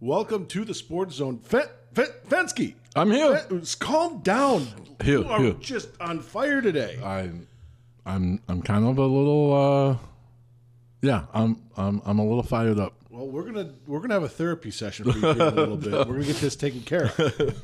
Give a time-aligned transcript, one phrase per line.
[0.00, 1.38] Welcome to the Sports Zone.
[1.38, 1.64] Fe-
[1.94, 3.38] Fe- Fensky, I'm here.
[3.38, 4.66] Fe- calm down.
[5.02, 5.52] Here, you are here.
[5.54, 6.98] just on fire today.
[7.02, 7.46] I'm,
[8.04, 9.52] I'm I'm kind of a little.
[9.54, 9.96] uh
[11.00, 12.94] Yeah, I'm I'm I'm a little fired up.
[13.10, 15.76] well, we're gonna we're gonna have a therapy session for you here in a little
[15.88, 15.92] bit.
[15.92, 17.62] We're gonna get this taken care of.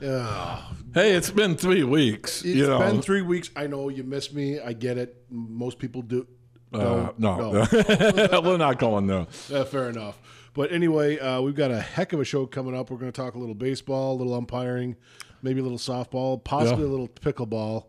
[0.00, 0.62] Yeah,
[0.94, 2.38] Hey, it's been three weeks.
[2.42, 3.50] it's you know, been three weeks.
[3.54, 4.58] I know you miss me.
[4.58, 5.14] I get it.
[5.30, 6.26] Most people do.
[6.72, 7.66] uh, No, no,
[8.42, 9.26] we're not going there.
[9.52, 10.18] Uh, fair enough.
[10.52, 12.90] But anyway, uh, we've got a heck of a show coming up.
[12.90, 14.96] We're going to talk a little baseball, a little umpiring,
[15.42, 16.90] maybe a little softball, possibly Yeah.
[16.90, 17.84] a little pickleball.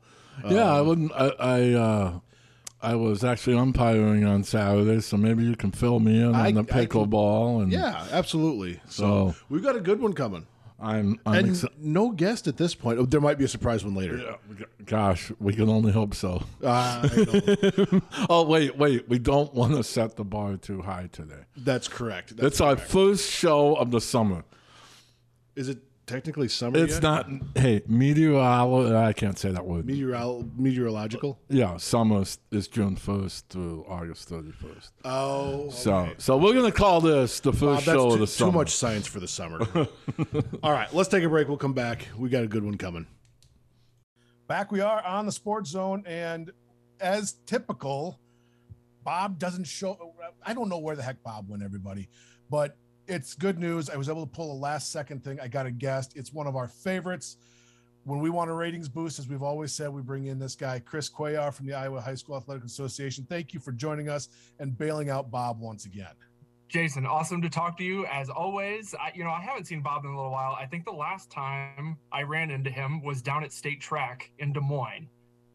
[0.50, 1.12] yeah, I wouldn't.
[1.14, 2.20] I I, uh,
[2.84, 6.54] I was actually umpiring on Saturday, so maybe you can fill me in I- on
[6.56, 7.62] the pickleball.
[7.64, 8.80] And Yeah, absolutely.
[8.88, 10.46] So, So- we've got a good one coming.
[10.82, 12.98] I'm I'm And no guest at this point.
[12.98, 14.36] Oh, there might be a surprise one later.
[14.86, 16.44] Gosh, we can only hope so.
[16.64, 17.08] Uh.
[18.30, 21.44] Oh wait, wait, we don't want to set the bar too high today.
[21.56, 22.36] That's correct.
[22.36, 24.44] That's It's our first show of the summer.
[25.56, 25.80] Is it
[26.12, 27.04] technically summer It's yet?
[27.04, 27.28] not.
[27.56, 29.86] Hey, meteorolo I can't say that word.
[29.88, 31.40] Meteoral- meteorological.
[31.50, 34.92] yeah, summer is- is June first through August thirty first.
[35.06, 38.28] Oh, So, so we're gonna call this the Bob, first that's show too, of the
[38.28, 38.52] summer.
[38.52, 39.60] too much science for the summer.
[40.64, 41.48] All right, let's take a break.
[41.48, 42.08] We'll come back.
[42.18, 43.08] We got a good one coming.
[44.48, 46.52] Back we are on the sports zone, and
[47.00, 48.20] as typical,
[49.04, 50.14] Bob doesn't show.
[50.46, 52.10] I don't know where the heck Bob went, everybody,
[52.50, 52.76] but
[53.12, 53.90] it's good news.
[53.90, 55.40] I was able to pull a last second thing.
[55.40, 56.14] I got a guest.
[56.16, 57.38] It's one of our favorites.
[58.06, 60.80] When we want a ratings boost, as we've always said, we bring in this guy,
[60.80, 63.26] Chris Cuellar from the Iowa High School Athletic Association.
[63.30, 66.14] Thank you for joining us and bailing out Bob once again.
[66.70, 68.96] Jason, awesome to talk to you as always.
[68.96, 70.58] I, you know, I haven't seen Bob in a little while.
[70.58, 74.54] I think the last time I ran into him was down at State Track in
[74.54, 75.10] Des Moines,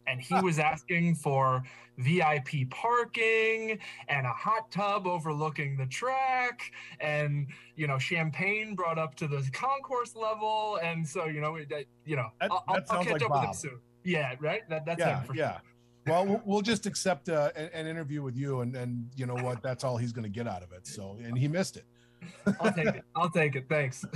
[0.07, 1.63] and he was asking for
[1.99, 9.15] VIP parking and a hot tub overlooking the track, and you know, champagne brought up
[9.17, 11.73] to the concourse level, and so you know, it,
[12.05, 13.81] you know, That- I'll, that I'll catch like up with him soon.
[14.05, 14.69] Yeah, right.
[14.69, 15.59] That, that's yeah, him for yeah.
[16.07, 19.35] Well, we'll- we'll just accept uh, an, an interview with you, and and you know
[19.35, 19.63] what?
[19.63, 20.87] That's all he's going to get out of it.
[20.87, 21.85] So, and he missed it.
[22.61, 23.05] I'll take it.
[23.15, 23.67] I'll take it.
[23.69, 24.05] Thanks.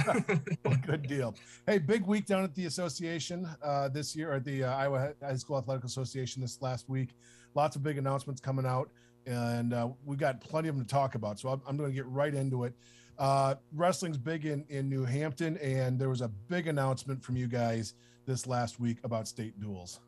[0.65, 1.35] Well, good deal.
[1.67, 5.37] Hey, big week down at the association uh, this year, or the uh, Iowa High
[5.37, 7.11] School Athletic Association this last week.
[7.55, 8.91] Lots of big announcements coming out,
[9.27, 11.39] and uh, we got plenty of them to talk about.
[11.39, 12.75] So I'm, I'm going to get right into it.
[13.19, 17.47] Uh, wrestling's big in in New Hampton, and there was a big announcement from you
[17.47, 17.95] guys
[18.27, 20.01] this last week about state duels.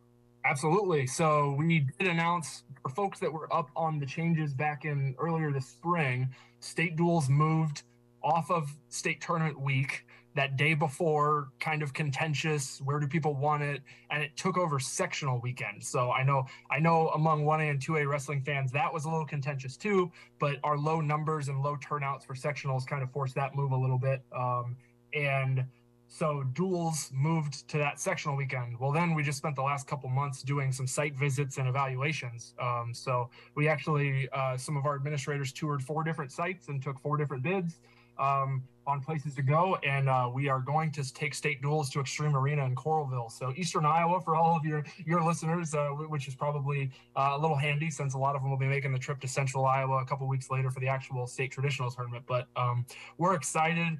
[0.45, 1.07] Absolutely.
[1.07, 5.53] So we did announce for folks that were up on the changes back in earlier
[5.53, 6.29] this spring,
[6.61, 7.83] state duels moved
[8.23, 10.05] off of state tournament week
[10.35, 13.83] that day before kind of contentious where do people want it?
[14.11, 15.83] And it took over sectional weekend.
[15.83, 19.27] So i know i know among 1a and 2a wrestling fans that was a little
[19.27, 23.55] contentious too but our low numbers and low turnouts for sectionals kind of forced that
[23.55, 24.23] move a little bit.
[24.35, 24.77] Um,
[25.15, 25.65] and
[26.13, 28.79] so duels moved to that sectional weekend.
[28.79, 32.53] Well, then we just spent the last couple months doing some site visits and evaluations.
[32.61, 37.01] Um, so we actually, uh, some of our administrators toured four different sites and took
[37.01, 37.79] four different bids
[38.19, 39.79] um, on places to go.
[39.85, 43.33] And uh, we are going to take state duels to Xtream Arena in Coralville.
[43.33, 47.39] So Eastern Iowa for all of your your listeners, uh, which is probably uh, a
[47.39, 50.03] little handy since a lot of them will be making the trip to Central Iowa
[50.03, 52.25] a couple weeks later for the actual state traditional tournament.
[52.27, 52.85] But um,
[53.17, 53.97] we're excited.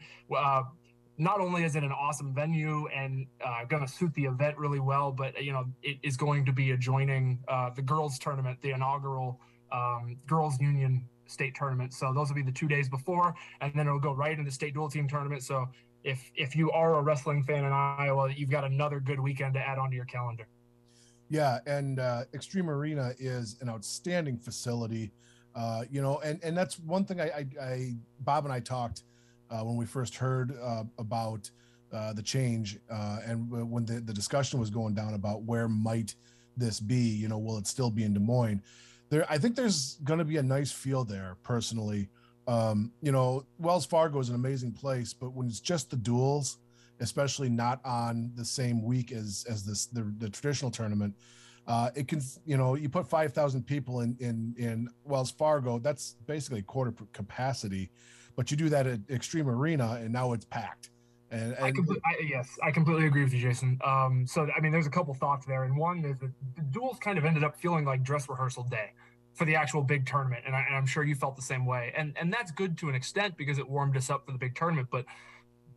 [1.23, 4.81] Not only is it an awesome venue and uh, going to suit the event really
[4.81, 8.71] well, but you know it is going to be adjoining uh, the girls tournament, the
[8.71, 9.41] inaugural
[9.71, 11.95] um, girls union state tournament.
[11.95, 14.75] So those will be the two days before, and then it'll go right into state
[14.75, 15.45] dual team tournament.
[15.45, 15.69] So
[16.03, 19.61] if if you are a wrestling fan in Iowa, you've got another good weekend to
[19.61, 20.49] add onto your calendar.
[21.29, 25.13] Yeah, and uh, Xtream Arena is an outstanding facility.
[25.55, 29.05] Uh, you know, and and that's one thing I, I, I Bob and I talked
[29.53, 31.51] uh, when we first heard uh, about
[31.93, 36.15] uh, the change, uh, and when the, the discussion was going down about where might
[36.57, 38.63] this be, you know, will it still be in Des Moines?
[39.11, 41.37] There, I think there's going to be a nice feel there.
[41.43, 42.09] Personally,
[42.49, 46.59] um, you know, Wells Fargo is an amazing place, but when it's just the duels,
[47.01, 51.15] especially not on the same week as as this the, the traditional tournament,
[51.67, 55.79] uh, it can you know you put five thousand people in in in Wells Fargo,
[55.79, 57.91] that's basically quarter capacity,
[58.37, 60.91] but you do that at Xtream Arena, and now it's packed.
[61.31, 63.79] And, I, and compl- I yes, I completely agree with you, Jason.
[63.85, 66.99] Um, so I mean, there's a couple thoughts there, and one is that the duels
[66.99, 68.93] kind of ended up feeling like dress rehearsal day
[69.35, 71.93] for the actual big tournament, and, I, and I'm sure you felt the same way.
[71.97, 74.55] And and that's good to an extent because it warmed us up for the big
[74.55, 75.07] tournament, but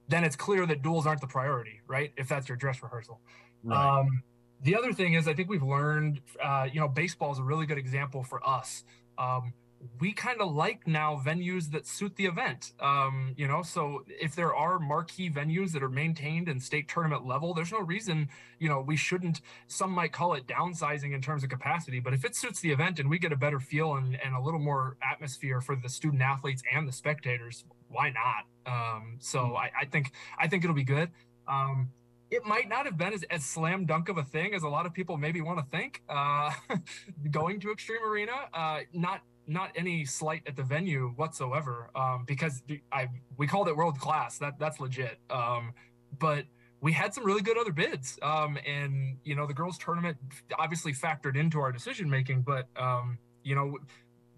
[0.09, 2.11] then it's clear that duels aren't the priority, right?
[2.17, 3.21] If that's your dress rehearsal.
[3.63, 3.99] right.
[3.99, 4.23] Um,
[4.61, 7.65] the other thing is, I think we've learned, uh, you know, baseball is a really
[7.65, 8.83] good example for us.
[9.17, 9.53] Um,
[9.99, 12.73] we kind of like now venues that suit the event.
[12.79, 17.25] Um, you know, so if there are marquee venues that are maintained in state tournament
[17.25, 18.29] level, there's no reason,
[18.59, 19.41] you know, we shouldn't.
[19.67, 22.99] Some might call it downsizing in terms of capacity, but if it suits the event
[22.99, 26.21] and we get a better feel and, and a little more atmosphere for the student
[26.21, 28.45] athletes and the spectators, why not?
[28.65, 29.55] Um, so hmm.
[29.55, 31.11] I, I think I think it'll be good.
[31.47, 31.89] Um,
[32.31, 34.85] it might not have been as, as slam dunk of a thing as a lot
[34.85, 36.01] of people maybe want to think.
[36.09, 36.51] Uh,
[37.31, 42.63] going to Xtream Arena, uh, not not any slight at the venue whatsoever um, because
[42.91, 43.07] I
[43.37, 44.37] we called it world class.
[44.39, 45.19] That that's legit.
[45.29, 45.73] Um,
[46.19, 46.45] but
[46.81, 50.17] we had some really good other bids, um, and you know the girls' tournament
[50.57, 52.41] obviously factored into our decision making.
[52.41, 53.77] But um, you know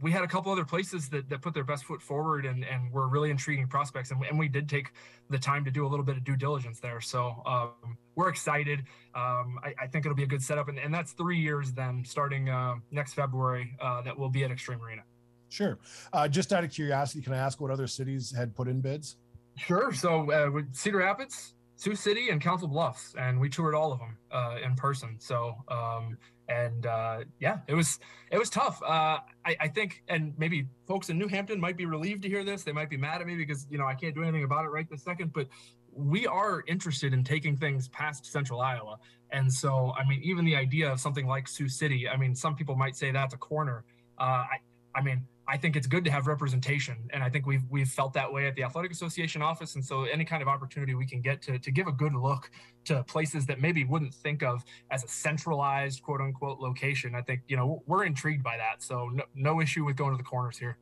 [0.02, 2.92] we had a couple other places that, that put their best foot forward and, and
[2.92, 4.12] were really intriguing prospects.
[4.12, 4.92] And, and we did take
[5.30, 7.02] the time to do a little bit of due diligence there.
[7.02, 8.80] So um, we're excited.
[9.16, 10.70] Um, I, I, think it'll be a good setup.
[10.70, 14.52] And, and that's three years then starting uh, next February uh, that will be at
[14.52, 15.02] Xtream Arena.
[15.50, 15.80] Sure.
[16.14, 19.18] Uh, just out of curiosity, can I ask what other cities had put in bids?
[19.56, 19.92] Sure.
[19.92, 24.00] So uh, with Cedar Rapids, Sioux City, and Council Bluffs, and we toured all of
[24.00, 25.16] them uh, in person.
[25.20, 26.18] So um,
[26.50, 28.00] and uh, yeah, it was
[28.32, 28.82] it was tough.
[28.82, 32.44] Uh, I, I, think, and maybe folks in New Hampton might be relieved to hear
[32.44, 32.64] this.
[32.64, 34.70] They might be mad at me because you know I can't do anything about it
[34.70, 35.34] right this second.
[35.34, 35.48] But
[35.94, 38.98] we are interested in taking things past Central Iowa,
[39.32, 42.08] and so I mean, even the idea of something like Sioux City.
[42.08, 43.84] I mean, some people might say that's a corner.
[44.18, 44.60] Uh, I,
[44.96, 48.14] I mean, I think it's good to have representation, and I think we've we've felt
[48.14, 49.76] that way at the athletic association office.
[49.76, 52.52] And so, any kind of opportunity we can get to to give a good look
[52.86, 57.42] to places that maybe wouldn't think of as a centralized quote unquote location, I think
[57.48, 58.84] you know we're intrigued by that.
[58.84, 60.78] So, no, no issue with going to the corners here.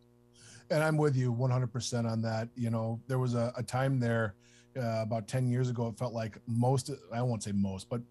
[0.71, 2.49] And I'm with you 100% on that.
[2.55, 4.33] You know, there was a, a time there
[4.75, 5.87] uh, about 10 years ago.
[5.89, 8.01] It felt like most, I won't say most, but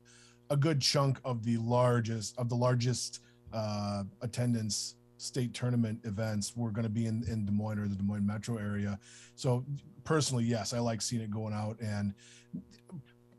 [0.51, 3.21] a good chunk of the largest of the largest
[3.53, 7.97] uh, attendance state tournament events were going to be in, in Des Moines or the
[7.97, 8.99] Des Moines metro area.
[9.35, 9.65] So
[10.05, 12.15] personally, yes, I like seeing it going out and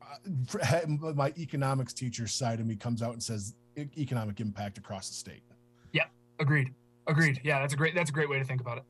[0.01, 3.53] uh, my economics teacher side of me comes out and says
[3.97, 5.43] economic impact across the state.
[5.91, 6.05] Yeah,
[6.39, 6.73] agreed.
[7.07, 7.41] Agreed.
[7.43, 8.83] Yeah, that's a great that's a great way to think about it.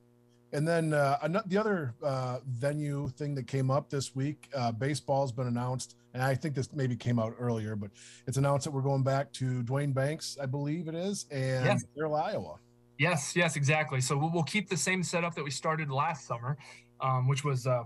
[0.54, 5.34] And then uh, the other uh, venue thing that came up this week, uh, baseball's
[5.34, 7.92] been announced, and I think this maybe came out earlier, but
[8.26, 11.84] it's announced that we're going back to Duane Banks, I believe it is, and yes.
[11.94, 12.56] Carroll, Iowa.
[12.98, 14.02] Yes, yes, exactly.
[14.02, 16.58] So we'll, we'll keep the same setup that we started last summer,
[17.02, 17.84] um, which was uh,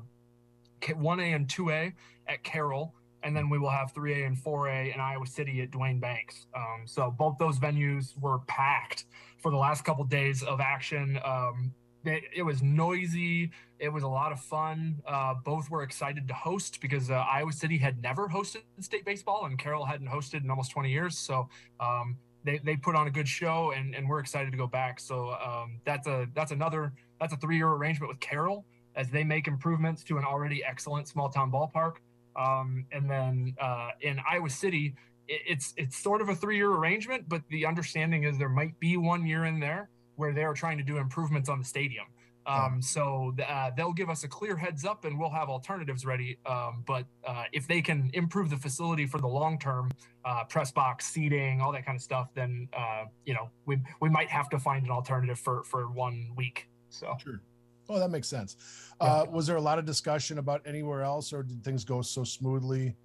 [0.82, 1.94] 1A and 2A
[2.28, 6.00] at Carroll, and then we will have 3A and 4A in Iowa City at Duane
[6.00, 6.46] Banks.
[6.56, 9.06] Um, so both those venues were packed
[9.40, 11.20] for the last couple days of action.
[11.26, 11.74] Um,
[12.06, 13.52] it, it, was noisy.
[13.78, 15.02] It was a lot of fun.
[15.06, 19.46] Uh, both were excited to host because uh, Iowa City had never hosted state baseball,
[19.46, 21.18] and Carroll hadn't hosted in almost 20 years.
[21.18, 24.68] So um, they, they put on a good show and, and we're excited to go
[24.68, 25.00] back.
[25.00, 28.66] So um, that's a that's another that's a three year arrangement with Carroll
[28.96, 31.96] as they make improvements to an already excellent small town ballpark.
[32.36, 34.96] Um, and then uh, in Iowa City,
[35.28, 38.80] it, it's it's sort of a three year arrangement, but the understanding is there might
[38.80, 42.06] be one year in there where they are trying to do improvements on the stadium.
[42.50, 46.40] Um, so uh, they'll give us a clear heads up and we'll have alternatives ready.
[46.46, 49.92] Um, but uh, if they can improve the facility for the long term,
[50.26, 54.10] uh, press box seating, all that kind of stuff, then uh, you know we we
[54.10, 56.68] might have to find an alternative for for one week.
[56.90, 57.42] So sure.
[57.88, 58.56] Oh, that makes sense.
[59.02, 59.08] Yeah.
[59.08, 62.24] Uh, was there a lot of discussion about anywhere else, or did things go so
[62.24, 62.96] smoothly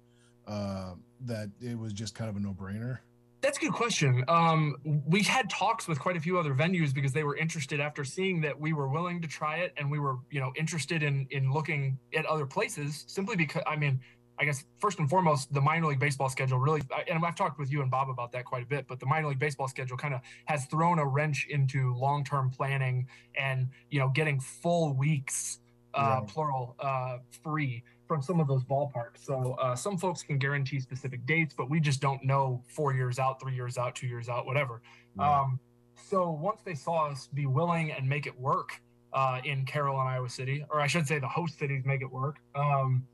[0.47, 2.99] uh, that it was just kind of a no brainer?
[3.45, 4.25] That's a good question.
[4.27, 4.75] Um,
[5.05, 8.41] we had talks with quite a few other venues because they were interested after seeing
[8.41, 11.53] that we were willing to try it and we were, you know, interested in in
[11.53, 13.03] looking at other places.
[13.05, 14.01] Simply because, I mean,
[14.39, 17.71] I guess first and foremost, the minor league baseball schedule really, and I've talked with
[17.71, 18.87] you and Bob about that quite a bit.
[18.87, 22.49] But the minor league baseball schedule kind of has thrown a wrench into long term
[22.49, 25.59] planning and you know getting full weeks,
[25.93, 26.27] uh, right.
[26.27, 29.23] plural, uh, free from some of those ballparks.
[29.23, 33.19] So uh, some folks can guarantee specific dates, but we just don't know four years
[33.19, 34.81] out, three years out, two years out, whatever.
[35.17, 35.41] Yeah.
[35.41, 35.59] Um,
[35.95, 38.81] so once they saw us be willing and make it work
[39.13, 42.11] uh, in Carroll and Iowa City, or I should say the host cities make it
[42.11, 43.07] work, um,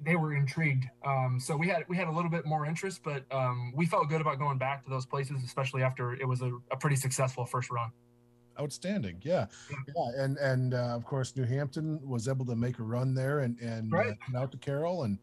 [0.00, 0.86] they were intrigued.
[1.06, 4.08] Um, so we had we had a little bit more interest, but um, we felt
[4.08, 7.44] good about going back to those places, especially after it was a, a pretty successful
[7.46, 7.90] first run
[8.60, 9.18] outstanding.
[9.22, 13.14] Yeah, yeah, and and uh, of course New Hampton was able to make a run
[13.14, 14.18] there and and uh, right.
[14.34, 15.18] uh, out to Carroll, and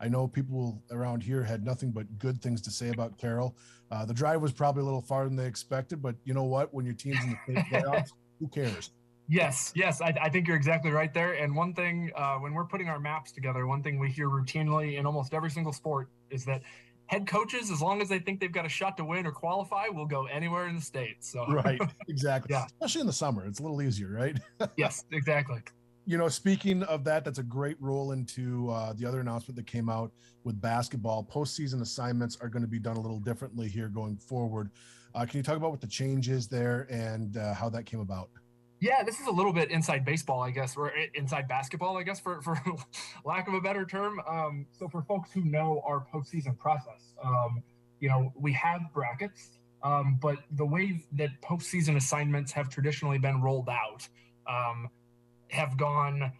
[0.00, 3.56] I know people around here had nothing but good things to say about Carroll.
[3.90, 6.72] Uh, the drive was probably a little farther than they expected, but you know what?
[6.72, 8.90] When your team's in the playoffs, who cares?
[9.28, 11.34] Yes, yes, I, I, think you're exactly right there.
[11.34, 14.98] And one thing, uh, when we're putting our maps together, one thing we hear routinely
[14.98, 16.62] in almost every single sport is that
[17.10, 19.88] head coaches, as long as they think they've got a shot to win or qualify,
[19.88, 21.24] will go anywhere in the state.
[21.24, 22.54] So right, exactly.
[22.54, 22.66] Yeah.
[22.66, 24.38] Especially in the summer, it's a little easier, right?
[24.76, 25.60] yes, exactly.
[26.06, 29.66] you know, speaking of that, that's a great roll into uh, the other announcement that
[29.66, 30.12] came out
[30.44, 31.24] with basketball.
[31.24, 34.70] Postseason assignments are going to be done a little differently here going forward.
[35.12, 37.98] Uh, can you talk about what the change is there and uh, how that came
[37.98, 38.30] about?
[38.80, 42.18] Yeah, this is a little bit inside baseball, I guess, or inside basketball, I guess,
[42.18, 42.58] for, for
[43.26, 44.20] lack of a better term.
[44.26, 47.62] Um, so, for folks who know our postseason process, um,
[48.00, 53.42] you know, we have brackets, um, but the way that postseason assignments have traditionally been
[53.42, 54.08] rolled out
[54.46, 54.88] um,
[55.48, 56.32] have gone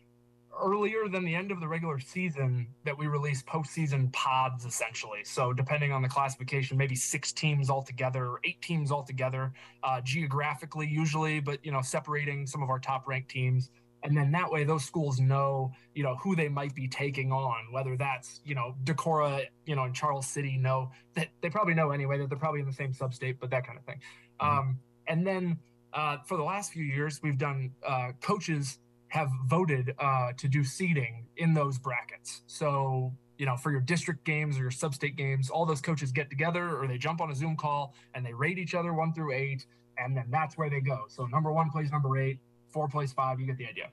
[0.63, 5.21] earlier than the end of the regular season that we release postseason pods essentially.
[5.25, 9.53] So depending on the classification, maybe six teams altogether, eight teams altogether,
[9.83, 13.71] uh, geographically usually, but you know separating some of our top ranked teams.
[14.03, 17.71] And then that way, those schools know, you know, who they might be taking on.
[17.71, 21.91] Whether that's, you know, Decorah, you know, in Charles City, know that they probably know
[21.91, 24.01] anyway that they're probably in the same sub-state, but that kind of thing.
[24.41, 24.59] Mm-hmm.
[24.59, 25.59] Um, and then
[25.93, 28.79] uh, for the last few years, we've done uh, coaches
[29.11, 32.43] have voted uh, to do seeding in those brackets.
[32.47, 36.31] So, you know, for your district games or your sub-state games, all those coaches get
[36.31, 39.33] together or they jump on a Zoom call and they rate each other one through
[39.33, 39.67] eight,
[39.99, 41.05] and then that's where they go.
[41.09, 42.39] So number one plays number eight,
[42.69, 43.39] four plays five.
[43.41, 43.91] You get the idea.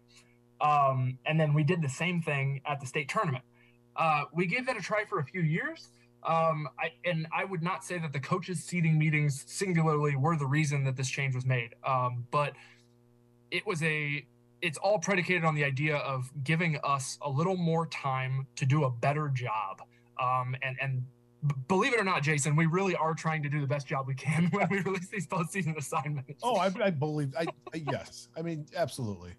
[0.61, 3.43] Um, and then we did the same thing at the state tournament.
[3.95, 5.89] Uh, we gave that a try for a few years.
[6.23, 10.45] Um, I, and I would not say that the coaches' seeding meetings singularly were the
[10.45, 11.73] reason that this change was made.
[11.83, 12.53] Um, but
[13.49, 14.25] it was a
[14.61, 18.85] it's all predicated on the idea of giving us a little more time to do
[18.85, 19.81] a better job.
[20.19, 21.03] Um, and and
[21.67, 24.15] believe it or not, Jason, we really are trying to do the best job we
[24.15, 26.41] can when we release these postseason assignments.
[26.43, 27.33] Oh, I, I believe.
[27.37, 28.29] I, I yes.
[28.37, 29.33] I mean, absolutely.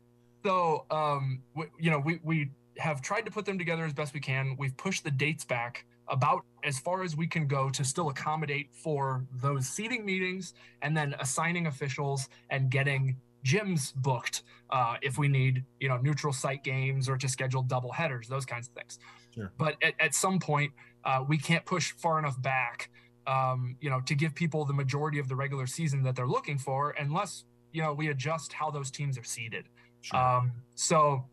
[0.45, 4.15] So, um, we, you know, we we have tried to put them together as best
[4.15, 4.57] we can.
[4.59, 8.69] We've pushed the dates back about as far as we can go to still accommodate
[8.73, 15.29] for those seeding meetings and then assigning officials and getting gyms booked uh, if we
[15.29, 18.99] need you know neutral site games or to schedule double headers those kinds of things
[19.35, 19.53] sure.
[19.59, 20.73] but at, at some point
[21.05, 22.91] uh, we can't push far enough back
[23.27, 26.59] um, you know to give people the majority of the regular season that they're looking
[26.59, 29.67] for unless you know we adjust how those teams are seeded
[30.03, 30.19] sure.
[30.19, 31.25] um, so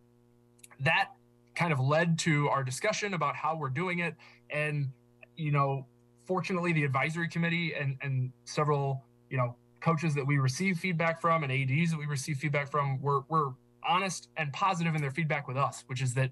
[0.80, 1.10] that
[1.56, 4.16] kind of led to our discussion about how we're doing it
[4.50, 4.90] and
[5.38, 5.86] you know
[6.26, 11.44] fortunately the advisory committee and and several you know coaches that we receive feedback from
[11.44, 13.54] and ads that we receive feedback from were, were
[13.88, 16.32] honest and positive in their feedback with us which is that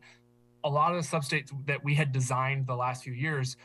[0.64, 3.58] a lot of the substates that we had designed the last few years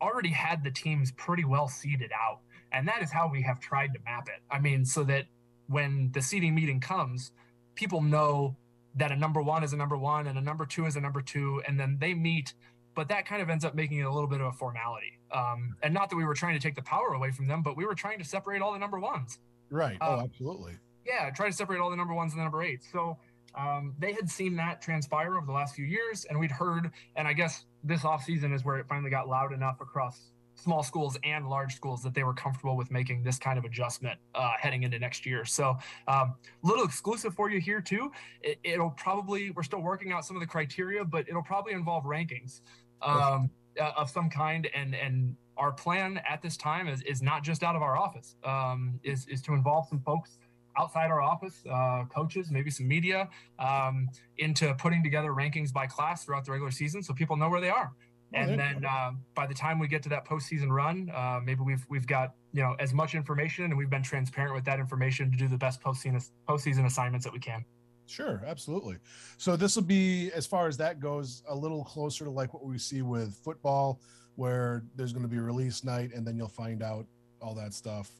[0.00, 2.40] already had the teams pretty well seeded out.
[2.72, 4.42] And that is how we have tried to map it.
[4.50, 5.26] I mean so that
[5.66, 7.32] when the seeding meeting comes
[7.74, 8.56] people know
[8.94, 11.20] that a number one is a number one and a number two is a number
[11.20, 12.54] two and then they meet
[12.98, 15.20] but that kind of ends up making it a little bit of a formality.
[15.30, 17.76] Um, and not that we were trying to take the power away from them, but
[17.76, 19.38] we were trying to separate all the number ones.
[19.70, 19.96] Right.
[20.00, 20.72] Oh, uh, absolutely.
[21.06, 22.88] Yeah, try to separate all the number ones and the number eights.
[22.90, 23.16] So
[23.54, 26.90] um, they had seen that transpire over the last few years, and we'd heard.
[27.14, 30.82] And I guess this off season is where it finally got loud enough across small
[30.82, 34.52] schools and large schools that they were comfortable with making this kind of adjustment uh,
[34.58, 35.44] heading into next year.
[35.44, 35.76] So,
[36.08, 38.10] um, little exclusive for you here too.
[38.42, 42.04] It, will probably we're still working out some of the criteria, but it'll probably involve
[42.04, 42.60] rankings
[43.02, 43.50] um,
[43.80, 44.68] uh, of some kind.
[44.74, 48.36] And and our plan at this time is is not just out of our office.
[48.44, 50.38] Um, is is to involve some folks
[50.76, 53.28] outside our office, uh, coaches, maybe some media,
[53.58, 57.60] um, into putting together rankings by class throughout the regular season, so people know where
[57.60, 57.92] they are.
[58.34, 61.62] Oh, and then uh, by the time we get to that postseason run, uh, maybe
[61.62, 65.30] we've we've got you know as much information, and we've been transparent with that information
[65.30, 67.64] to do the best postseason postseason assignments that we can.
[68.08, 68.96] Sure, absolutely.
[69.36, 72.64] So this will be, as far as that goes, a little closer to like what
[72.64, 74.00] we see with football,
[74.36, 77.06] where there's going to be release night, and then you'll find out
[77.42, 78.10] all that stuff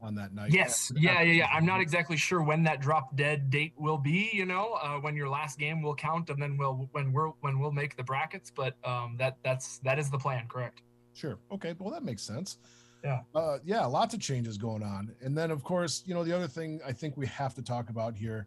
[0.00, 0.52] on that night.
[0.52, 1.46] Yes, yeah, yeah, yeah.
[1.46, 4.30] I'm not exactly sure when that drop dead date will be.
[4.32, 7.58] You know, uh, when your last game will count, and then we'll when we're when
[7.58, 8.52] we'll make the brackets.
[8.54, 10.46] But um, that that's that is the plan.
[10.48, 10.82] Correct.
[11.14, 11.38] Sure.
[11.50, 11.74] Okay.
[11.78, 12.58] Well, that makes sense.
[13.02, 13.20] Yeah.
[13.34, 13.84] Uh, yeah.
[13.86, 16.92] Lots of changes going on, and then of course, you know, the other thing I
[16.92, 18.46] think we have to talk about here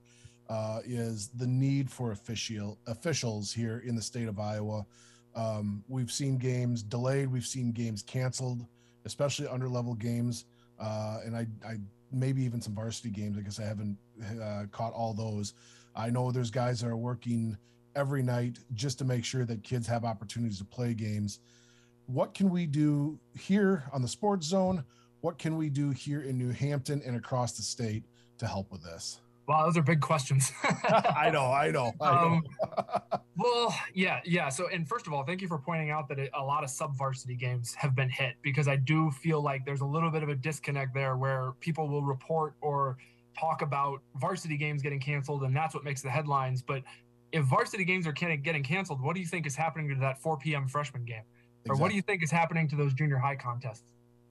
[0.52, 4.86] uh, is the need for official officials here in the state of Iowa.
[5.34, 8.66] Um, we've seen games delayed, we've seen games canceled,
[9.06, 10.46] especially under level games,
[10.78, 11.78] uh, and I, I
[12.12, 13.38] maybe even some varsity games.
[13.38, 13.98] I guess I haven't
[14.42, 15.54] uh, caught all those.
[15.96, 17.58] I know there's guys that are working
[17.96, 21.40] every night just to make sure that kids have opportunities to play games.
[22.08, 24.84] What can we do here on the sports zone?
[25.22, 28.04] What can we do here in New Hampton and across the state
[28.40, 29.22] to help with this?
[29.52, 30.54] Wow, those are big questions.
[30.64, 31.92] I know, I know.
[32.00, 32.28] I know.
[32.30, 32.44] um,
[33.36, 34.48] Well, yeah, yeah.
[34.48, 36.98] So, and first of all, thank you for pointing out that a lot of sub
[36.98, 40.30] varsity games have been hit because I do feel like there's a little bit of
[40.30, 42.96] a disconnect there where people will report or
[43.38, 46.62] talk about varsity games getting canceled, and that's what makes the headlines.
[46.62, 46.84] But
[47.34, 50.38] if varsity games are getting canceled, what do you think is happening to that 4
[50.38, 50.66] p.m.
[50.66, 51.24] freshman game?
[51.68, 53.84] Or what do you think is happening to those junior high contests?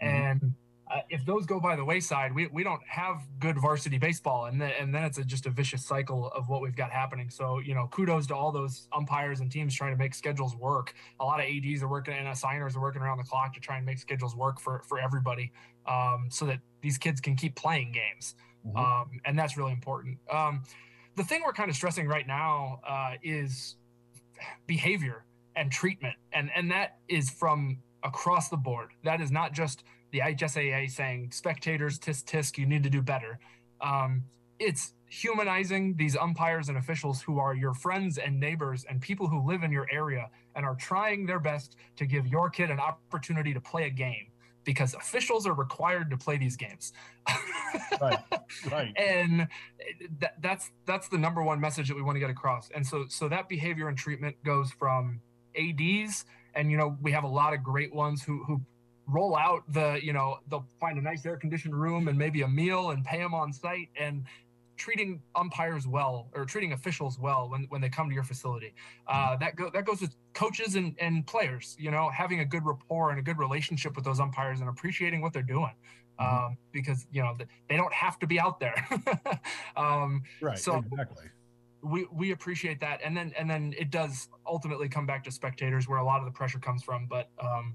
[0.03, 0.09] Mm-hmm.
[0.09, 0.55] And
[0.91, 4.61] uh, if those go by the wayside, we, we don't have good varsity baseball, and
[4.61, 7.31] then and then it's a, just a vicious cycle of what we've got happening.
[7.31, 10.95] So you know, kudos to all those umpires and teams trying to make schedules work.
[11.21, 13.77] A lot of ads are working and assigners are working around the clock to try
[13.77, 15.53] and make schedules work for for everybody,
[15.87, 18.35] um, so that these kids can keep playing games,
[18.67, 18.77] mm-hmm.
[18.77, 20.19] um, and that's really important.
[20.31, 20.65] Um,
[21.15, 23.77] the thing we're kind of stressing right now uh, is
[24.67, 28.91] behavior and treatment, and and that is from across the board.
[29.05, 33.39] That is not just the IHSAA saying spectators, tisk tisk, you need to do better.
[33.81, 34.25] Um,
[34.59, 39.45] it's humanizing these umpires and officials who are your friends and neighbors and people who
[39.47, 43.53] live in your area and are trying their best to give your kid an opportunity
[43.53, 44.27] to play a game
[44.65, 46.93] because officials are required to play these games.
[48.01, 48.19] right,
[48.71, 48.93] right.
[48.97, 49.49] And
[50.21, 52.71] that, that's that's the number one message that we want to get across.
[52.75, 55.21] And so so that behavior and treatment goes from
[55.59, 56.25] ads
[56.55, 58.61] and you know we have a lot of great ones who who
[59.11, 62.49] roll out the you know they'll find a nice air conditioned room and maybe a
[62.49, 64.25] meal and pay them on site and
[64.77, 68.73] treating umpires well or treating officials well when, when they come to your facility.
[69.07, 72.65] Uh, that go that goes with coaches and, and players you know having a good
[72.65, 75.75] rapport and a good relationship with those umpires and appreciating what they're doing
[76.19, 76.47] mm-hmm.
[76.47, 77.37] um, because you know
[77.69, 78.89] they don't have to be out there.
[79.77, 81.27] Um, right so exactly.
[81.83, 83.01] we we appreciate that.
[83.05, 86.27] And then and then it does ultimately come back to spectators where a lot of
[86.27, 87.75] the pressure comes from but um,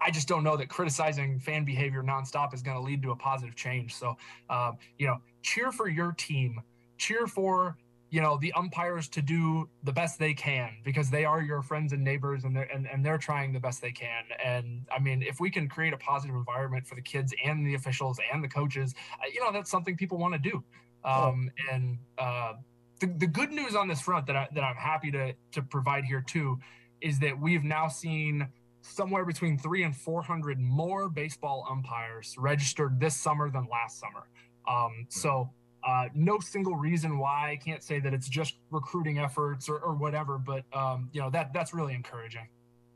[0.00, 3.16] I just don't know that criticizing fan behavior nonstop is going to lead to a
[3.16, 3.94] positive change.
[3.94, 4.16] So,
[4.50, 6.60] um, you know, cheer for your team,
[6.98, 7.76] cheer for
[8.10, 11.92] you know the umpires to do the best they can because they are your friends
[11.92, 15.22] and neighbors and they're and, and they're trying the best they can and i mean
[15.22, 18.48] if we can create a positive environment for the kids and the officials and the
[18.48, 20.62] coaches uh, you know that's something people want to do
[21.04, 21.74] um, oh.
[21.74, 22.52] and uh,
[23.00, 26.04] the, the good news on this front that, I, that i'm happy to to provide
[26.04, 26.58] here too
[27.00, 28.48] is that we've now seen
[28.88, 34.28] somewhere between three and 400 more baseball umpires registered this summer than last summer.
[34.68, 35.50] Um, so,
[35.86, 39.94] uh, no single reason why I can't say that it's just recruiting efforts or, or
[39.94, 42.48] whatever, but um, you know that that's really encouraging.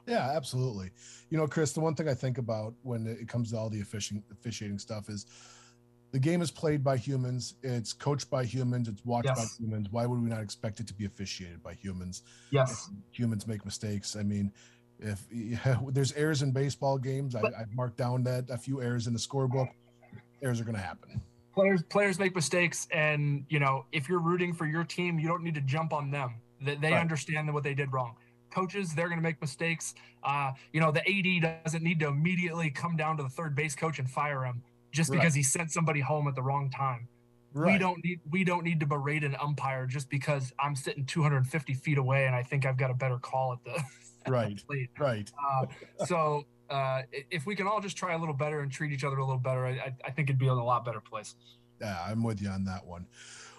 [0.07, 0.90] Yeah, absolutely.
[1.31, 3.81] You know, Chris, the one thing I think about when it comes to all the
[3.81, 5.27] officiating, officiating stuff is
[6.11, 9.38] the game is played by humans, it's coached by humans, it's watched yes.
[9.38, 9.88] by humans.
[9.90, 12.23] Why would we not expect it to be officiated by humans?
[12.51, 12.90] Yes.
[13.12, 14.17] humans make mistakes.
[14.17, 14.53] I mean,
[15.03, 19.07] if yeah, there's errors in baseball games, I, have marked down that a few errors
[19.07, 19.69] in the scorebook.
[20.43, 21.21] Errors are going to happen.
[21.55, 25.43] Players players make mistakes, and you know if you're rooting for your team, you don't
[25.43, 26.35] need to jump on them.
[26.61, 27.01] They, they right.
[27.01, 28.17] understand what they did wrong.
[28.51, 29.95] Coaches, they're going to make mistakes.
[30.23, 33.75] Uh, you know the AD doesn't need to immediately come down to the third base
[33.75, 34.62] coach and fire him
[34.93, 35.19] just right.
[35.19, 37.09] because he sent somebody home at the wrong time.
[37.55, 37.73] Right.
[37.73, 41.75] We don't need we don't need to berate an umpire just because I'm sitting 250
[41.75, 43.83] feet away and I think I've got a better call at the
[44.29, 44.63] right
[44.99, 45.31] right.
[45.51, 45.67] Uh,
[46.07, 49.19] so uh, if we can all just try a little better and treat each other
[49.19, 51.35] a little better I, I think it'd be in a lot better place.
[51.81, 53.07] Yeah i'm with you on that one.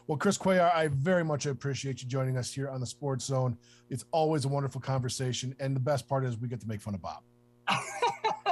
[0.08, 3.58] Well chris cuellar i very much appreciate you joining us here on the sports zone.
[3.90, 6.96] It's always a wonderful conversation and the best part is we get to make fun
[6.96, 7.24] of bob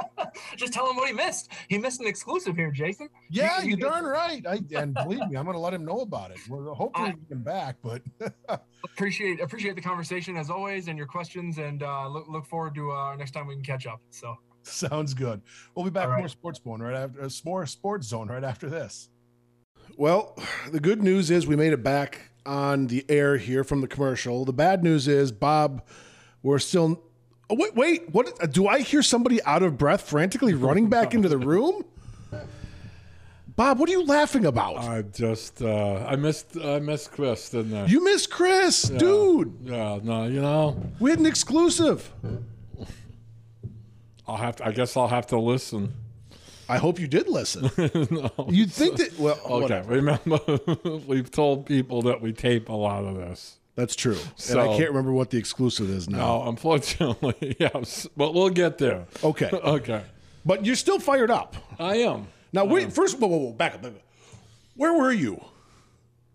[0.62, 1.50] just tell him what he missed.
[1.68, 3.08] He missed an exclusive here, Jason.
[3.30, 4.44] Yeah, you, are darn right.
[4.46, 6.38] I, and believe me, I'm going to let him know about it.
[6.48, 8.02] Well, hopefully I, we can back, but
[8.84, 12.92] appreciate appreciate the conversation as always and your questions, and uh, look look forward to
[12.92, 14.00] uh, next time we can catch up.
[14.10, 15.42] So sounds good.
[15.74, 16.18] We'll be back right.
[16.18, 19.08] more sports zone right after uh, more sports zone right after this.
[19.96, 20.38] Well,
[20.70, 24.44] the good news is we made it back on the air here from the commercial.
[24.44, 25.86] The bad news is Bob,
[26.42, 27.02] we're still
[27.52, 28.08] Oh, wait, wait.
[28.14, 31.84] What do I hear somebody out of breath frantically running back into the room?
[33.56, 34.78] Bob, what are you laughing about?
[34.78, 37.84] I just uh, I missed I missed Chris, didn't I?
[37.84, 38.98] You missed Chris, yeah.
[38.98, 39.54] dude.
[39.64, 40.82] Yeah, no, you know.
[40.98, 42.10] We had an exclusive.
[44.26, 45.92] I'll have to, I guess I'll have to listen.
[46.70, 47.70] I hope you did listen.
[48.10, 49.92] no, You'd think that well Okay, whatever.
[49.92, 50.40] remember
[51.06, 53.58] we've told people that we tape a lot of this.
[53.74, 54.18] That's true.
[54.36, 56.18] So, and I can't remember what the exclusive is now.
[56.18, 58.06] No, unfortunately, yes.
[58.16, 59.06] But we'll get there.
[59.24, 59.48] Okay.
[59.52, 60.02] okay.
[60.44, 61.56] But you're still fired up.
[61.78, 62.26] I am.
[62.52, 63.86] Now, wait, um, first, whoa, whoa, whoa, back up.
[64.76, 65.42] Where were you?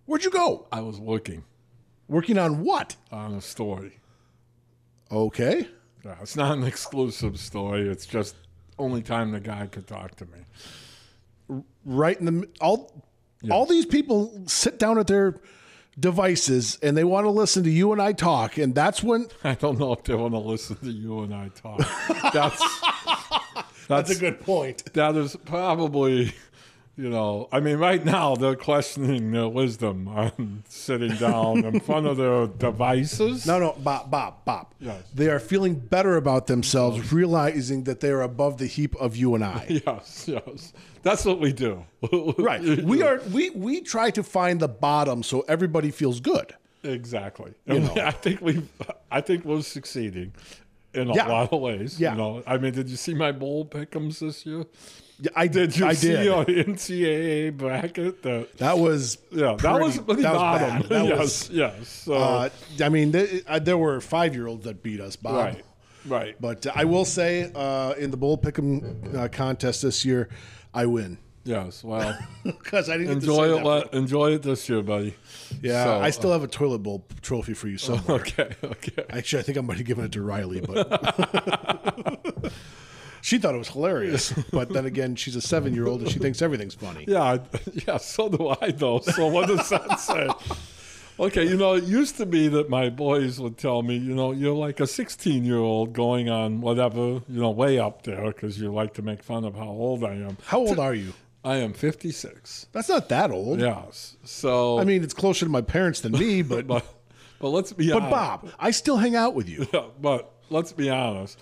[0.06, 0.68] Where'd you go?
[0.72, 1.44] I was working.
[2.08, 2.96] Working on what?
[3.12, 4.00] On a story.
[5.12, 5.68] Okay.
[6.04, 7.88] Yeah, it's not an exclusive story.
[7.88, 8.36] It's just
[8.80, 11.64] only time the guy could talk to me.
[11.86, 13.04] Right in the all,
[13.42, 13.52] yes.
[13.52, 15.42] all these people sit down at their
[16.00, 19.56] devices and they want to listen to you and I talk, and that's when I
[19.56, 21.80] don't know if they want to listen to you and I talk.
[22.34, 22.62] That's
[23.88, 24.94] that's a good point.
[24.94, 26.34] that is probably,
[26.98, 32.08] you know, I mean, right now they're questioning their wisdom on sitting down in front
[32.08, 33.46] of their devices.
[33.46, 34.74] No, no, Bob, Bob, Bob.
[34.80, 35.04] Yes.
[35.14, 39.36] They are feeling better about themselves, realizing that they are above the heap of you
[39.36, 39.66] and I.
[39.86, 40.74] Yes, yes.
[41.04, 41.86] That's what we do.
[42.40, 42.62] right.
[42.84, 46.56] We are we we try to find the bottom so everybody feels good.
[46.84, 47.54] Exactly.
[47.68, 48.02] And know.
[48.04, 48.64] I think we
[49.12, 50.34] I think we're succeeding
[50.96, 51.28] in a Yeah.
[51.28, 52.00] lot of ways.
[52.00, 52.14] Yeah.
[52.14, 54.66] You know, I mean, did you see my bowl pickums this year?
[55.20, 56.28] Yeah, I Did you I see did.
[56.30, 58.22] our NCAA bracket?
[58.22, 60.70] That That was yeah, that pretty- was that was bottom.
[60.82, 60.90] bad.
[60.90, 61.88] That yes, was- yes.
[61.90, 62.50] So, uh,
[62.84, 65.34] I mean, th- uh, there were five year olds that beat us, Bob.
[65.36, 65.66] right,
[66.08, 66.36] right.
[66.40, 70.30] But I will say, uh, in the bowl pick'em uh, contest this year,
[70.74, 71.82] I win Yes.
[71.82, 73.64] Well, because I didn't enjoy it.
[73.64, 75.16] le- enjoy it this year, buddy.
[75.62, 78.20] Yeah, So, I still have a toilet bowl trophy for you somewhere.
[78.20, 78.50] Okay.
[78.64, 79.06] Okay.
[79.10, 82.52] Actually, I think I might have given it to Riley, but
[83.28, 84.32] she thought it was hilarious.
[84.52, 87.04] But then again, she's a seven year old and she thinks everything's funny.
[87.08, 87.42] Yeah, I-
[87.86, 87.98] yeah.
[87.98, 89.00] So do I, though.
[89.02, 90.30] So what does that say?
[91.20, 94.32] Okay, you know, it used to be that my boys would tell me, you know,
[94.32, 98.62] you're like a 16 year old going on whatever, you know, way up there because
[98.62, 100.38] you like to make fun of how old I am.
[100.46, 101.12] How old are you?
[101.44, 102.68] I am 56.
[102.72, 103.60] That's not that old.
[103.60, 104.16] Yes.
[104.24, 106.86] So, I mean, it's closer to my parents than me, but but,
[107.42, 108.12] but let's be but honest.
[108.12, 109.68] Bob, I still hang out with you.
[109.74, 111.38] Yeah, but let's be honest.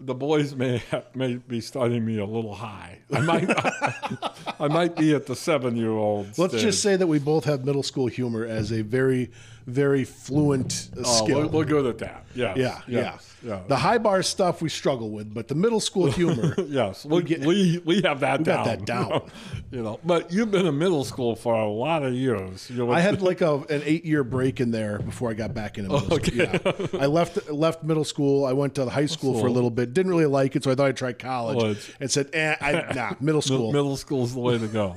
[0.00, 3.00] The boys may ha- may be starting me a little high.
[3.12, 3.50] I might
[4.60, 6.38] I might be at the seven year old.
[6.38, 9.30] Let's just say that we both have middle school humor as a very,
[9.70, 11.38] very fluent uh, oh, skill.
[11.42, 12.24] we're, we're good at that.
[12.34, 13.62] Yes, yeah, yes, yeah, yes.
[13.68, 17.40] The high bar stuff we struggle with, but the middle school humor, Yes, we, get-
[17.40, 18.56] we, we have that we down.
[18.56, 19.30] got that down.
[19.72, 22.68] You know, but you've been in middle school for a lot of years.
[22.68, 25.54] You know, I had like a, an eight year break in there before I got
[25.54, 26.34] back into middle school.
[26.34, 26.98] Yeah.
[27.00, 28.44] I left left middle school.
[28.46, 29.94] I went to the high school for a little bit.
[29.94, 31.92] Didn't really like it, so I thought I'd try college College.
[32.00, 33.70] and said, eh, I, nah, middle school.
[33.72, 34.96] middle school's the way to go.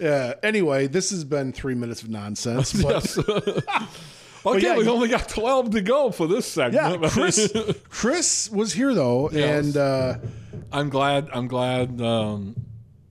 [0.00, 0.34] Yeah.
[0.42, 2.72] Anyway, this has been three minutes of nonsense.
[2.82, 3.18] But yes.
[4.46, 7.02] okay, yeah, we only got twelve to go for this segment.
[7.02, 7.52] yeah, Chris
[7.90, 9.66] Chris was here though, Yes.
[9.66, 10.18] and uh,
[10.72, 11.28] I'm glad.
[11.32, 12.00] I'm glad.
[12.00, 12.54] Um,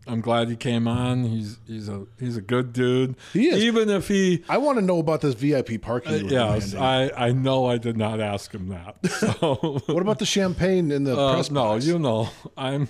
[0.08, 1.26] I'm glad he came on.
[1.26, 3.16] He's he's a he's a good dude.
[3.34, 3.64] He is.
[3.64, 4.44] Even if he.
[4.48, 6.24] I want to know about this VIP parking.
[6.24, 6.74] were Yes.
[6.74, 8.96] I, I know I did not ask him that.
[9.18, 11.86] So What about the champagne in the uh, press no, box?
[11.86, 12.88] you know, I'm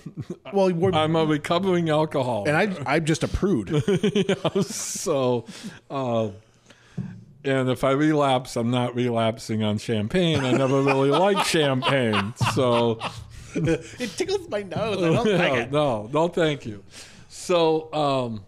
[0.52, 2.48] well, I'm a recovering alcoholic.
[2.48, 3.82] and I I'm just a prude.
[4.64, 5.46] so,
[5.90, 6.28] uh,
[7.44, 10.40] and if I relapse, I'm not relapsing on champagne.
[10.44, 12.98] I never really liked champagne, so
[13.98, 15.02] it tickles my nose.
[15.02, 15.72] I don't like it.
[15.72, 16.82] no, no, thank you.
[17.28, 18.44] So, um,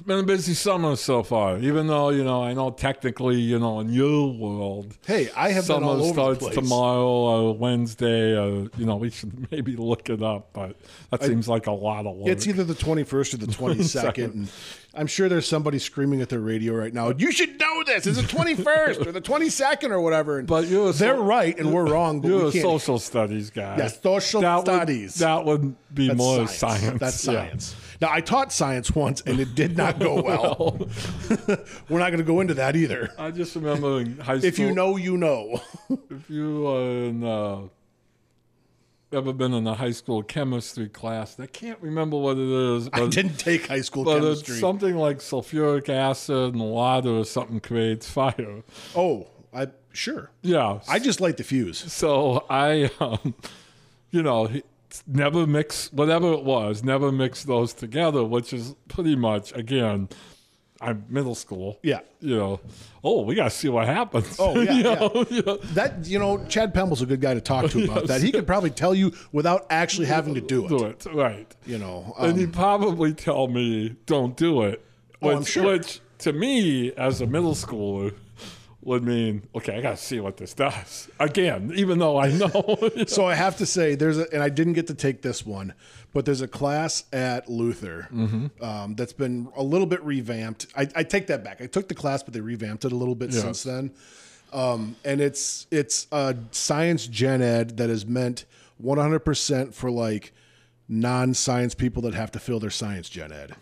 [0.00, 1.58] it's been a busy summer so far.
[1.58, 5.64] Even though you know, I know technically, you know, in your world, Hey, I have
[5.66, 6.54] been summer all over the starts place.
[6.54, 8.34] tomorrow or Wednesday.
[8.34, 10.76] Uh, you know, we should maybe look it up, but
[11.10, 12.28] that seems like a lot of work.
[12.28, 14.24] It's either the 21st or the 22nd.
[14.32, 14.50] and
[14.94, 17.10] I'm sure there's somebody screaming at their radio right now.
[17.10, 18.06] You should know this.
[18.06, 20.38] It's the 21st or the 22nd or whatever.
[20.38, 22.22] And But you're they're so- right and we're wrong.
[22.22, 23.76] But You're a social studies guy.
[23.76, 25.16] Yes, social that studies.
[25.18, 26.56] Would, that would be That's more science.
[26.56, 26.98] science.
[26.98, 27.50] That's yeah.
[28.00, 30.78] Now I taught science once and it did not go well.
[31.88, 33.10] we're not going to go into that either.
[33.18, 34.48] I just remember in high school.
[34.48, 35.60] If you know, you know.
[36.10, 37.60] if you are in, uh,
[39.12, 43.06] ever been in a high school chemistry class, I can't remember what it is, I
[43.08, 44.54] didn't take high school but chemistry.
[44.54, 48.62] it's something like sulfuric acid and water or something creates fire.
[48.96, 50.30] oh, I sure.
[50.42, 50.80] Yeah.
[50.88, 51.92] I just light the fuse.
[51.92, 53.34] so I, um,
[54.10, 54.62] you know, he-
[55.06, 60.08] never mix whatever it was, never mix those together, which is pretty much again,
[60.80, 61.78] I'm middle school.
[61.82, 62.00] Yeah.
[62.20, 62.60] You know,
[63.04, 64.36] oh, we got to see what happens.
[64.38, 64.94] Oh, yeah, You yeah.
[64.94, 68.06] know, you know, That you know, Chad Pemble's a good guy to talk to about
[68.08, 68.22] that.
[68.22, 70.68] He could probably tell you without actually having to do it.
[70.68, 71.54] do it right.
[71.66, 74.84] You know, and um, he'd probably tell me, "Don't do it."
[75.22, 75.64] Oh, I'm sure.
[75.72, 78.14] which to me, as a middle schooler,
[78.82, 82.78] would mean, "Okay, I got to see what this does." Again, even though I know.
[83.06, 85.74] so I have to say, there's a, and I didn't get to take this one,
[86.14, 88.64] but there's a class at Luther Mm-hmm.
[88.64, 90.66] um, that's been a little bit revamped.
[90.76, 91.60] I, I take that back.
[91.60, 93.92] I took the class, but they revamped it a little bit since then.
[94.52, 98.46] Um, and it's it's a science gen ed that is meant
[98.82, 100.32] 100% for like
[100.88, 103.54] non-science people that have to fill their science gen ed.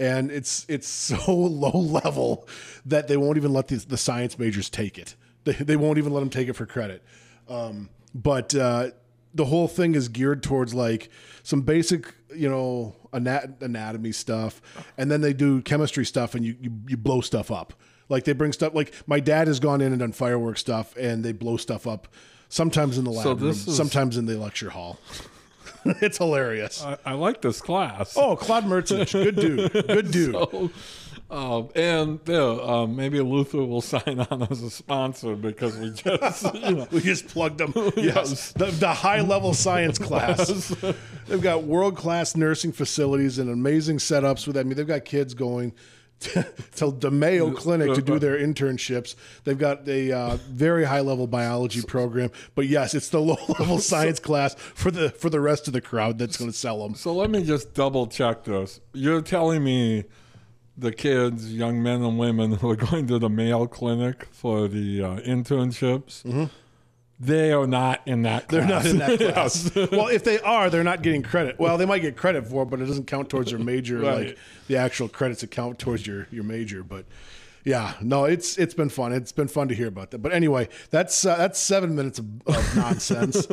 [0.00, 2.48] And it's it's so low level
[2.86, 5.14] that they won't even let the, the science majors take it.
[5.44, 7.04] They, they won't even let them take it for credit.
[7.48, 8.90] Um, but uh,
[9.34, 11.10] the whole thing is geared towards like
[11.42, 14.60] some basic, you know, anat- anatomy stuff,
[14.96, 17.74] and then they do chemistry stuff, and you, you you blow stuff up.
[18.08, 18.74] Like they bring stuff.
[18.74, 22.08] Like my dad has gone in and done fireworks stuff, and they blow stuff up.
[22.48, 24.98] Sometimes in the lab So room, is- sometimes in the lecture hall.
[26.00, 26.82] it's hilarious.
[26.84, 28.16] I, I like this class.
[28.16, 30.32] oh, Claude Mertzich, good dude, good dude.
[30.34, 30.70] So,
[31.30, 36.74] um, and um, maybe Luther will sign on as a sponsor because we just, you
[36.74, 37.72] know, We just plugged them.
[37.96, 38.52] Yes, Yes.
[38.52, 40.74] the, the high level science class.
[41.28, 44.56] They've got world class nursing facilities and amazing setups with.
[44.56, 45.72] I mean, they've got kids going
[46.76, 49.14] to, the Mayo Clinic to do their internships.
[49.44, 52.30] They've got a uh, very high level biology program.
[52.54, 55.80] But yes, it's the low level science class for the for the rest of the
[55.80, 56.94] crowd that's going to sell them.
[56.94, 58.80] So let me just double check this.
[58.92, 60.04] You're telling me
[60.76, 65.02] the kids, young men and women who are going to the Mayo Clinic for the
[65.02, 66.48] uh, internships,
[67.20, 68.56] they are not in that Mm-hmm.
[68.56, 69.70] They're not in that class.
[69.92, 71.58] well, if they are, they're not getting credit.
[71.58, 74.28] Well, they might get credit for it, but it doesn't count towards your major, Right.
[74.28, 76.82] like the actual credits that count towards your your major.
[76.82, 77.04] But
[77.64, 79.12] yeah, no, it's it's been fun.
[79.12, 80.18] It's been fun to hear about that.
[80.18, 83.46] But anyway, that's uh, that's seven minutes of, of nonsense.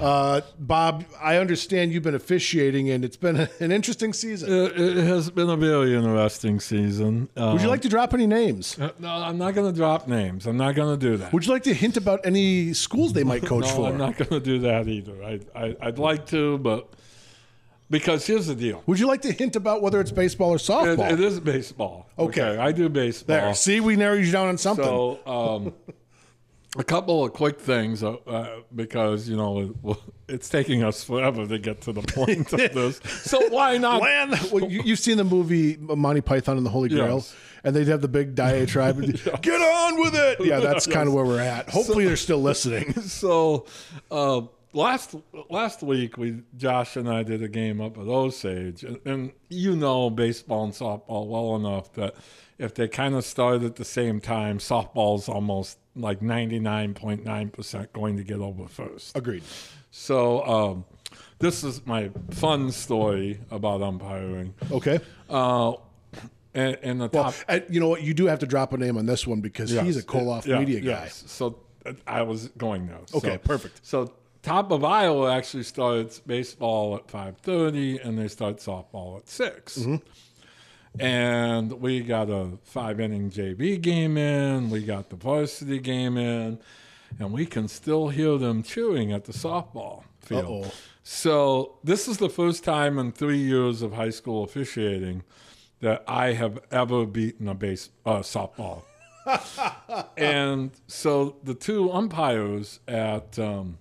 [0.00, 4.52] uh, Bob, I understand you've been officiating, and it's been an interesting season.
[4.52, 7.28] It, it has been a very interesting season.
[7.36, 8.78] Um, Would you like to drop any names?
[8.78, 10.46] uh, no, I'm not going to drop names.
[10.46, 11.32] I'm not going to do that.
[11.32, 13.88] Would you like to hint about any schools they might coach no, for?
[13.88, 15.22] I'm not going to do that either.
[15.22, 16.88] I, I, I'd like to, but
[17.92, 18.82] because here's the deal.
[18.86, 21.12] Would you like to hint about whether it's baseball or It, softball?
[21.12, 22.08] it is baseball.
[22.18, 22.56] Okay.
[22.56, 23.36] I do baseball.
[23.36, 24.84] there, see, we narrowed you down on something.
[24.84, 25.74] So, um,
[26.78, 29.96] a couple of quick things uh, uh, because you know it,
[30.34, 32.98] it's taking us forever to get to the point of this.
[33.22, 34.00] So why not?
[34.00, 34.38] Land.
[34.50, 37.36] Well, you, you've seen the movie Monty Python and the Holy Grail, Yes.
[37.62, 38.98] and they'd have the big diatribe.
[39.42, 40.38] Get on with it.
[40.44, 41.68] Yeah, that's kind of where we're at.
[41.68, 42.94] Hopefully, they're still listening.
[43.02, 43.66] So
[44.10, 44.40] uh,
[44.72, 45.14] last
[45.50, 49.76] last week, we Josh and I did a game up at Osage, and, and you
[49.76, 52.14] know baseball and softball well enough that
[52.58, 57.24] if they kind of start at the same time, softball's almost like ninety nine point
[57.24, 59.16] nine percent going to get over first.
[59.16, 59.42] Agreed.
[59.90, 60.84] So um,
[61.38, 64.54] this is my fun story about umpiring.
[64.70, 65.00] Okay.
[65.28, 65.72] Uh,
[66.54, 68.02] and, and the top, And you know what?
[68.02, 70.46] You do have to drop a name on this one because he's a Yes, Koloff
[70.46, 70.86] yeah, media guy.
[70.86, 71.24] yes.
[71.26, 71.58] So
[72.06, 72.98] I was going there.
[73.14, 73.80] Okay, So- perfect.
[73.82, 79.28] So top of Iowa actually starts baseball at five thirty, and they start softball at
[79.28, 81.00] 6 Mm-hmm.
[81.00, 84.68] And we got a five inning JV game in.
[84.68, 86.58] We got the varsity game in,
[87.18, 90.66] and we can still hear them cheering at the softball field.
[90.66, 90.72] Uh-oh.
[91.02, 95.24] So this is the first time in three years of high school officiating
[95.80, 98.82] that I have ever beaten a base uh, softball.
[100.16, 103.78] and so the two umpires at um,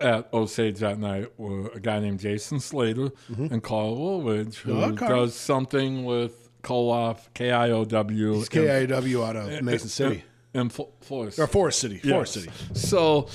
[0.00, 4.92] at Osage that night were a guy named Jason Slater and Carl Woolridge, who Oh,
[4.94, 5.24] Carl.
[5.26, 10.68] does something with Koloff, K I O W, He's KIW out of Mason City in
[10.68, 11.38] Fo- Forest.
[11.38, 11.98] or Forest City.
[11.98, 12.50] Forest City.
[12.74, 13.28] So,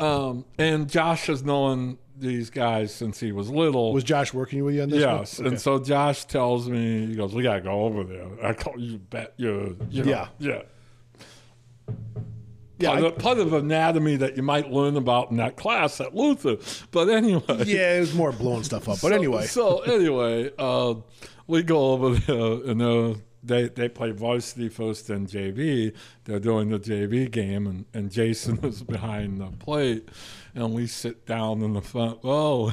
[0.00, 3.92] um, and Josh has known these guys since he was little.
[3.92, 5.04] Was Josh working with you on this?
[5.04, 5.18] one?
[5.18, 5.48] yes, Okay.
[5.48, 8.98] and so Josh tells me, he goes, "We gotta go over there." I call you
[8.98, 10.28] bet you, you know, Yeah.
[10.38, 10.62] yeah.
[12.82, 16.00] Yeah, part, I- of, part of anatomy that you might learn about in that class
[16.00, 16.56] at Luther.
[16.90, 19.00] But anyway, yeah, it was more blowing stuff up.
[19.00, 20.94] But so- anyway, So anyway, uh,
[21.46, 25.92] we go over there, and uh, they they play varsity first and JV.
[26.24, 30.08] They're doing the JV game, and, and Jason is behind the plate,
[30.54, 32.72] and we sit down in the front row.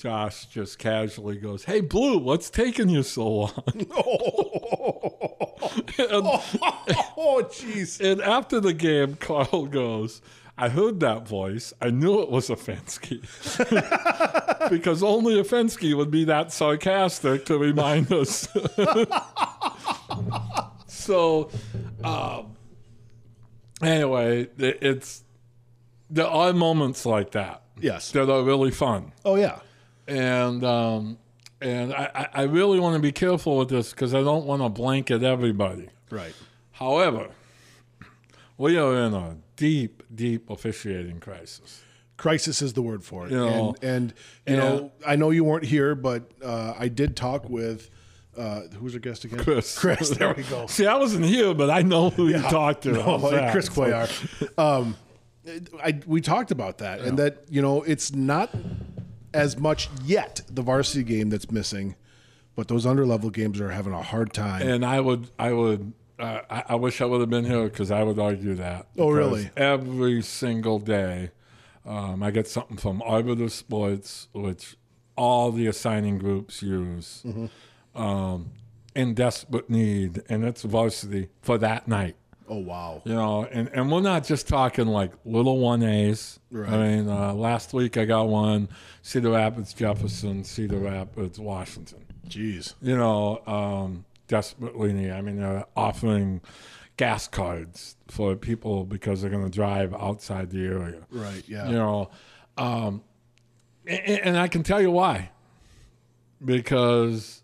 [0.00, 3.50] Josh just casually goes, "Hey, Blue, what's taking you so long?"
[5.98, 8.00] oh jeez.
[8.00, 10.22] and after the game, Carl goes,
[10.56, 11.72] I heard that voice.
[11.80, 13.20] I knew it was a Fensky.
[14.70, 18.46] because only a Fensky would be that sarcastic to remind us.
[20.86, 21.50] so,
[22.04, 22.56] um,
[23.82, 25.24] anyway, it, it's
[26.10, 28.10] there are moments like that Yes.
[28.12, 29.60] that are really fun Oh yeah.
[30.10, 31.18] And um,
[31.60, 34.68] and I, I really want to be careful with this because I don't want to
[34.68, 35.88] blanket everybody.
[36.10, 36.34] Right.
[36.72, 37.28] However,
[38.58, 41.82] we are in a deep, deep officiating crisis.
[42.16, 43.32] crisis is the word for it.
[43.32, 44.14] You know, and and
[44.46, 44.60] you yeah.
[44.60, 47.90] know, I know you weren't here, but uh, I did talk with
[48.36, 49.38] uh, who was our guest again?
[49.38, 49.78] Chris.
[49.78, 50.10] Chris.
[50.18, 50.66] There we go.
[50.66, 52.92] See, I wasn't here, but I know who you talked to.
[53.00, 53.52] No, that?
[53.52, 54.08] Chris Cuellar.
[54.58, 54.96] Um,
[55.82, 58.54] I we talked about that, and that you know it's not
[59.32, 61.96] as much yet the varsity game that's missing,
[62.56, 64.62] but those underlevel games are having a hard time.
[64.62, 67.90] And I would, I would, uh, I, I wish I would have been here because
[67.90, 68.88] I would argue that.
[68.98, 69.50] Oh, really?
[69.56, 71.30] Every single day,
[71.86, 74.76] um, I get something from Arbiter Sports, which
[75.16, 77.22] all the assigning groups use.
[77.26, 77.46] Mm-hmm.
[78.00, 78.52] Um,
[78.94, 82.16] in desperate need, and it's varsity for that night.
[82.50, 83.00] Oh wow.
[83.04, 86.40] You know, and, and we're not just talking like little one A's.
[86.50, 86.68] Right.
[86.68, 88.68] I mean, uh, last week I got one
[89.02, 92.04] Cedar Rapids, Jefferson, Cedar Rapids, Washington.
[92.28, 92.74] Jeez.
[92.82, 95.12] You know, um, desperately need.
[95.12, 96.40] I mean, they're offering
[96.96, 101.02] gas cards for people because they're going to drive outside the area.
[101.08, 101.44] Right.
[101.46, 101.68] Yeah.
[101.68, 102.10] You know,
[102.58, 103.04] um,
[103.86, 105.30] and, and I can tell you why.
[106.44, 107.42] Because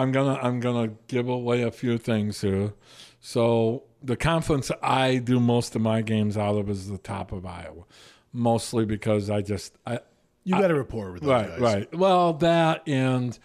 [0.00, 2.72] I'm gonna I'm gonna give away a few things here.
[3.20, 7.44] So the conference I do most of my games out of is the top of
[7.44, 7.84] Iowa,
[8.32, 10.00] mostly because I just I
[10.44, 11.60] You got a rapport with those right guys.
[11.60, 13.36] right well that and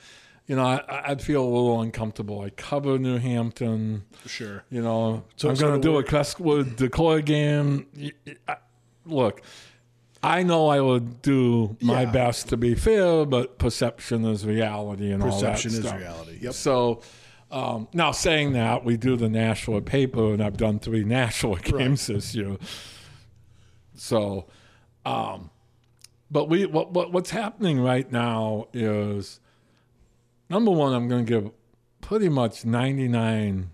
[0.47, 2.41] you know I I'd feel a little uncomfortable.
[2.41, 4.03] I cover New Hampton.
[4.11, 4.63] For sure.
[4.69, 7.87] You know, So- I'm going to do a work- Crestwood Decorah game.
[7.97, 8.57] Y- y- I-
[9.05, 9.41] Look,
[10.23, 12.11] I know I would do my Yeah.
[12.11, 15.99] best to be fair, but perception is reality and Perception all is that stuff.
[15.99, 16.37] reality.
[16.41, 16.53] Yep.
[16.53, 17.01] So,
[17.51, 22.07] um, now saying that, we do the Nashua paper, and I've done three Nashua games
[22.07, 22.57] this year.
[23.95, 24.47] So,
[25.05, 25.49] um,
[26.31, 29.39] but we what, what what's happening right now is
[30.49, 31.51] number one, I'm going to give
[32.01, 33.69] pretty much 99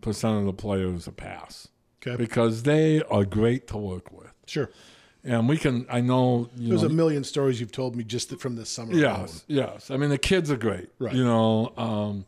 [0.00, 1.68] percent of the players a pass
[2.06, 2.16] Okay.
[2.16, 4.70] because they are great to work with, Sure.
[5.26, 5.86] And we can.
[5.90, 8.92] I know you There's know, a million stories you've told me just from this summer.
[8.92, 9.02] alone.
[9.02, 9.90] Yes, yes.
[9.90, 10.88] I mean, the kids are great.
[10.98, 11.14] Right.
[11.14, 12.26] You know, um,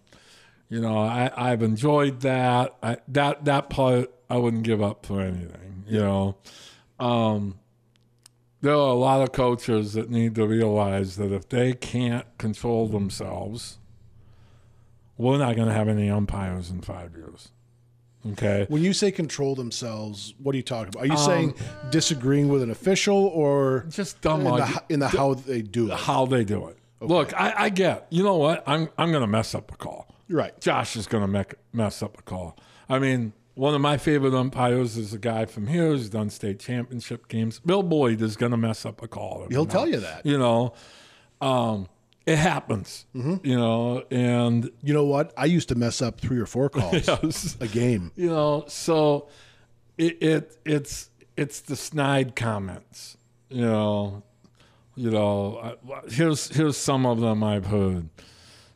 [0.68, 2.74] you know, I, I've enjoyed that.
[2.82, 5.84] I, that that part I wouldn't give up for anything.
[5.87, 6.37] You know,
[6.98, 7.58] um,
[8.61, 12.88] there are a lot of coaches that need to realize that if they can't control
[12.88, 13.78] themselves,
[15.16, 17.50] we're not going to have any umpires in five years.
[18.33, 18.66] Okay.
[18.68, 21.02] When you say control themselves, what are you talking about?
[21.04, 21.54] Are you Um, saying
[21.90, 25.96] disagreeing with an official or Just dumb in the, in the how they do it?
[25.98, 26.76] how they do it.
[27.00, 28.07] Look, I, I get.
[28.11, 28.64] You know what?
[28.66, 30.09] I'm I'm going to mess up a call.
[30.26, 30.61] You're right.
[30.61, 32.57] Josh is going to make mess up a call.
[32.88, 36.59] I mean, one of my favorite umpires is a guy from here who's done state
[36.59, 37.61] championship games.
[37.61, 39.46] Bill Boyd is going to mess up a call.
[39.48, 40.26] He'll now- tell you that.
[40.26, 40.74] You know,
[41.40, 41.87] um,
[42.28, 43.06] it happens.
[43.16, 43.46] Mm-hmm.
[43.46, 45.32] You know, and You know what?
[45.36, 48.12] I used to mess up three or four calls yes, a game.
[48.16, 49.28] you know, so
[49.96, 53.16] it, it it's it's the snide comments.
[53.48, 54.22] You know,
[54.94, 55.76] you know.
[56.10, 58.10] Here's here's some of them I've heard.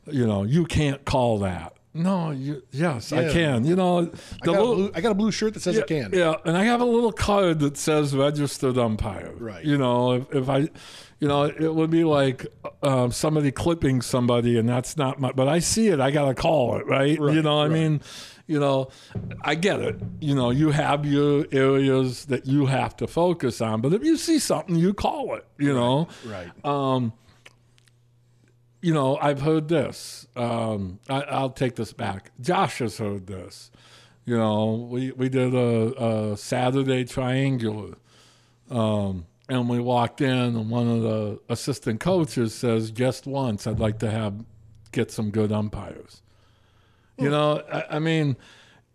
[0.07, 1.75] You know, you can't call that.
[1.95, 3.65] No, you yes, I can.
[3.67, 5.83] You know, I got, a little blue, I got a blue shirt that says yeah,
[5.83, 6.11] I can.
[6.13, 9.35] Yeah, and I have a little card that says registered umpire.
[9.37, 9.63] Right.
[9.63, 10.69] You know, if, if I,
[11.21, 12.47] you know, it would be like
[12.83, 15.33] uh, somebody clipping somebody, and that's not my.
[15.33, 17.19] But I see it, I gotta call it, right?
[17.19, 17.73] you Right, know, I right.
[17.73, 18.01] mean,
[18.47, 18.89] you know,
[19.43, 19.97] I get it.
[20.19, 24.17] You know, you have your areas that you have to focus on, but if you
[24.17, 25.47] see something, you call it.
[25.59, 26.09] You know.
[26.25, 26.51] Right.
[26.65, 27.13] Um,
[28.83, 30.27] you know, I've heard this.
[30.37, 32.33] Um, I, I'll take this back.
[32.41, 33.71] Josh has heard this.
[34.27, 37.95] You know, we, we did a, a Saturday triangular.
[38.71, 43.81] Um, and we walked in, and one of the assistant coaches says, "Just once, I'd
[43.81, 44.35] like to have
[44.93, 46.23] get some good umpires."
[47.19, 48.37] You know, I, I mean,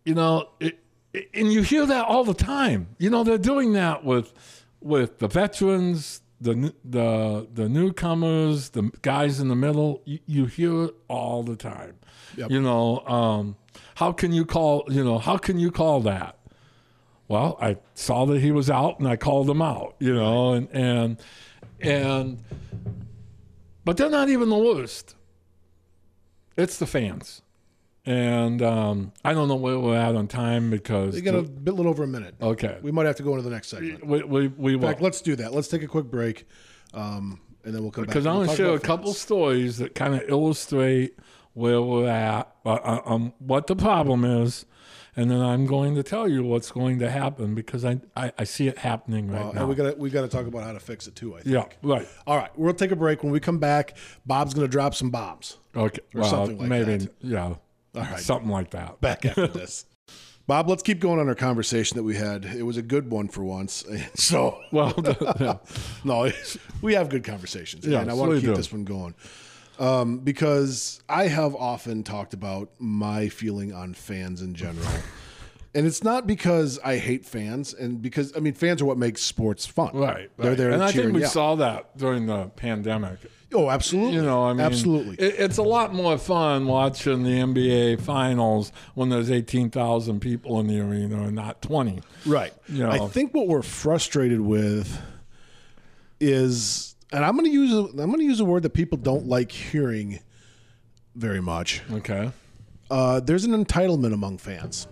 [0.06, 0.80] you know, it,
[1.13, 2.88] it- and you hear that all the time.
[2.97, 4.34] You know, they're doing that with
[4.82, 10.02] with the veterans, the the the newcomers, the guys in the middle.
[10.06, 11.95] You, you hear it all the time.
[12.36, 12.52] Yep.
[12.52, 13.56] You know, um,
[13.95, 14.86] how can you call?
[14.89, 16.38] You know, how can you call that?
[17.28, 19.95] Well, I saw that he was out, and I called him out.
[20.00, 21.17] You know, and and
[21.80, 22.43] and,
[23.84, 25.15] but they're not even the worst.
[26.56, 27.41] It's the fans.
[28.08, 31.74] And um, I don't know where we're at on time because We got a bit
[31.74, 32.36] little over a minute.
[32.41, 32.78] okay.
[32.82, 34.08] We might have to go into the next segment.
[34.08, 35.54] We we we In will let's do that.
[35.54, 36.48] Let's take a quick break,
[36.93, 38.13] um, and then we'll come back.
[38.13, 41.20] because I want to share a couple stories that kind of illustrate
[41.54, 44.65] where we're at, uh, um, what the problem is,
[45.17, 48.43] and then I'm going to tell you what's going to happen because I I, I
[48.46, 49.60] see it happening right Uh, now.
[49.62, 51.36] and we got we got to talk about how to fix it too.
[51.36, 51.54] I think.
[51.54, 52.08] yeah, right.
[52.26, 53.22] All right, we'll take a break.
[53.22, 55.58] When we come back, Bob's going to drop some bombs.
[55.76, 56.00] Okay.
[56.15, 57.13] Or well, something like maybe that.
[57.22, 57.56] yeah.
[57.98, 58.20] All right.
[58.20, 59.02] Something like that.
[59.02, 59.86] Back after this.
[60.46, 62.46] Bob, let's keep going on our conversation that we had.
[62.46, 63.84] It was a good one for once.
[64.16, 64.94] So, Well,
[65.42, 65.58] yeah.
[66.06, 66.32] no,
[66.82, 68.56] we have good conversations, Yeah, and I want to keep do.
[68.56, 69.14] this one going
[69.78, 74.88] um, because I have often talked about my feeling on fans in general,
[75.76, 79.21] and it's not because I hate fans, and because I mean fans are what makes
[79.21, 79.92] sports fun.
[79.98, 80.30] right.
[80.38, 83.19] They're there and I think we saw that during the pandemic.
[83.54, 84.15] Oh, absolutely.
[84.15, 85.15] You know, I mean, absolutely.
[85.15, 90.67] It, it's a lot more fun watching the NBA finals when there's 18,000 people in
[90.67, 92.02] the arena and not 20.
[92.25, 92.54] Right.
[92.67, 92.89] You know.
[92.89, 95.00] I think what we're frustrated with
[96.19, 98.98] is, and I'm going to use a, I'm going to use a word that people
[98.98, 100.19] don't like hearing
[101.15, 101.81] very much.
[101.91, 102.31] Okay.
[102.91, 104.87] Uh, there's an entitlement among fans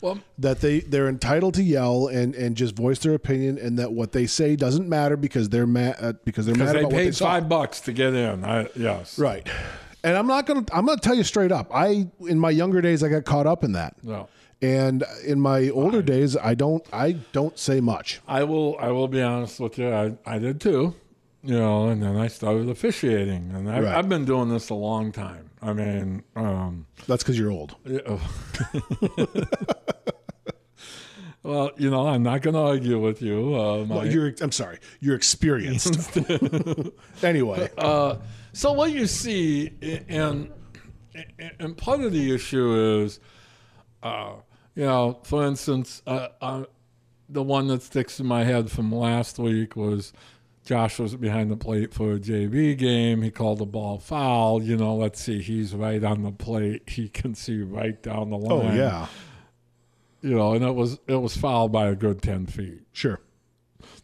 [0.00, 3.92] Well, that they they're entitled to yell and and just voice their opinion, and that
[3.92, 6.98] what they say doesn't matter because they're mad uh, because they're mad they about what
[6.98, 7.26] they paid saw.
[7.26, 8.44] five bucks to get in.
[8.44, 9.18] I yes.
[9.18, 9.46] Right.
[10.02, 11.70] And I'm not gonna I'm gonna tell you straight up.
[11.74, 13.96] I in my younger days I got caught up in that.
[14.02, 14.28] No.
[14.62, 18.20] And in my older days I don't I don't say much.
[18.26, 18.76] I will.
[18.78, 19.92] I will be honest with you.
[19.92, 20.94] I, I did too.
[21.42, 23.94] You know, and then I started officiating, and I, Right.
[23.94, 25.49] I've been doing this a long time.
[25.62, 27.76] I mean, um, That's because you're old.
[27.84, 28.18] yeah.
[31.42, 33.54] well, you know, I'm not going to argue with you.
[33.54, 34.78] Uh, my, Well, you're I'm sorry.
[35.00, 36.18] You're experienced.
[37.22, 37.68] anyway.
[37.78, 38.16] Uh,
[38.52, 39.70] so what you see,
[40.08, 40.50] and
[41.60, 43.20] and part of the issue is,
[44.02, 44.32] uh,
[44.74, 46.64] you know, for instance, uh, uh,
[47.28, 50.12] the one that sticks in my head from last week was
[50.64, 53.22] Josh was behind the plate for a JV game.
[53.22, 54.62] He called the ball foul.
[54.62, 56.88] You know, let's see, he's right on the plate.
[56.88, 58.52] He can see right down the line.
[58.52, 58.76] Oh line.
[58.76, 59.06] yeah.
[60.22, 63.20] you know, and it was it was fouled by a good ten feet Sure.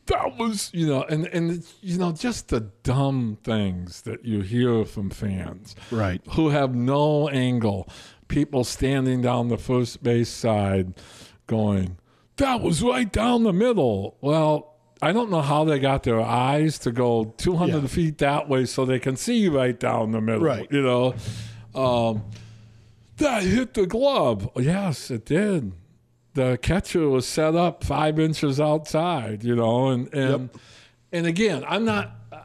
[0.07, 4.85] that was you know and and you know just the dumb things that you hear
[4.85, 6.23] from fans Right.
[6.31, 7.89] who have no angle
[8.29, 10.95] people standing down the first base side
[11.47, 11.99] going
[12.37, 16.79] that was right down the middle well I don't know how they got their eyes
[16.81, 17.87] to go 200 Yeah.
[17.89, 20.43] feet that way so they can see right down the middle.
[20.43, 20.67] Right.
[20.71, 21.15] You know,
[21.75, 22.23] um,
[23.19, 24.49] that hit the glove.
[24.57, 25.73] Yes, it did.
[26.35, 29.43] The catcher was set up five inches outside.
[29.45, 30.51] You know, and and
[31.13, 32.13] and again, I'm not.
[32.33, 32.43] I-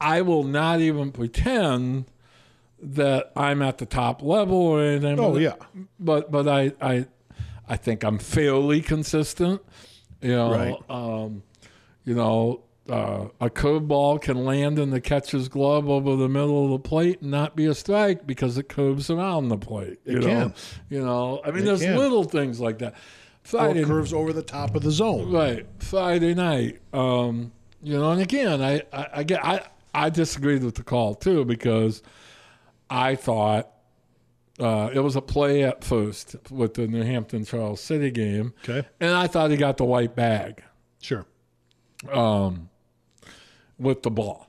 [0.00, 2.04] I will not even pretend
[2.80, 5.18] that I'm at the top level or anything.
[5.18, 5.54] Oh but- yeah.
[5.98, 7.06] but but I I
[7.68, 9.60] I think I'm fairly consistent.
[10.22, 10.76] You know, Right.
[10.88, 11.42] um,
[12.04, 16.70] you know, uh, a curveball can land in the catcher's glove over the middle of
[16.72, 19.98] the plate and not be a strike because it curves around the plate.
[20.04, 20.54] You It know, can.
[20.90, 21.40] you know.
[21.44, 21.96] I mean, It there's can.
[21.96, 22.94] little things like that.
[23.42, 25.30] Friday, it curves over the top of the zone.
[25.32, 26.80] Right, Friday night.
[26.92, 27.52] Um,
[27.82, 31.44] you know, and again, I, I, I get, I, I disagreed with the call too
[31.44, 32.02] because
[32.90, 33.70] I thought
[34.60, 38.86] uh, it was a play at first with the New Hampton Charles City game, Okay.
[39.00, 40.62] and I thought he got the white bag
[41.00, 41.26] Sure.
[42.12, 42.68] Um,
[43.78, 44.48] with the ball.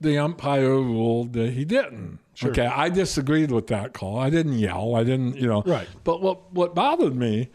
[0.00, 2.18] The umpire ruled that he didn't.
[2.34, 2.50] Sure.
[2.50, 4.18] Okay, I disagreed with that call.
[4.18, 4.94] I didn't yell.
[4.94, 5.62] I didn't, you know.
[5.62, 5.88] Right.
[6.04, 7.48] But what what bothered me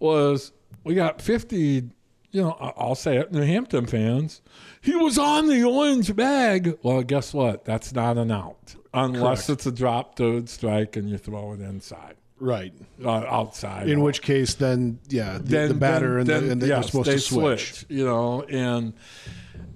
[0.00, 1.84] was we got fifty.
[2.32, 4.42] You know, I'll say it, New Hampton fans.
[4.80, 6.76] He was on the orange bag.
[6.82, 7.64] Well, guess what?
[7.64, 9.50] That's not an out unless Correct.
[9.50, 12.74] it's a drop third strike and you throw it inside, Right.
[13.02, 13.88] uh, outside.
[13.88, 16.92] In which case, then yeah, the, then the batter and, then, the, and the, yes,
[16.92, 17.86] you're supposed they to switch.
[17.88, 18.92] you know, and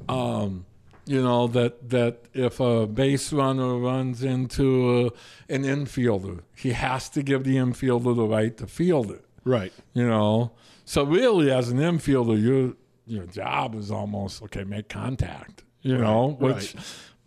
[0.09, 0.67] um,
[1.07, 5.07] you know that that if a base runner runs into
[5.49, 9.25] a, an infielder, he has to give the infielder the right to field it.
[9.45, 9.73] Right.
[9.95, 10.53] You know,
[10.85, 12.75] so really, as an infielder, your
[13.07, 15.65] your job is almost okay, make contact.
[15.81, 16.57] You know, right.
[16.57, 16.75] which,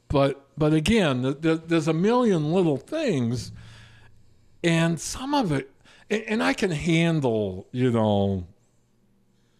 [0.07, 3.51] but but again, th- th- there's a million little things,
[4.63, 5.71] and some of it,
[6.09, 8.45] and, I can handle, you know,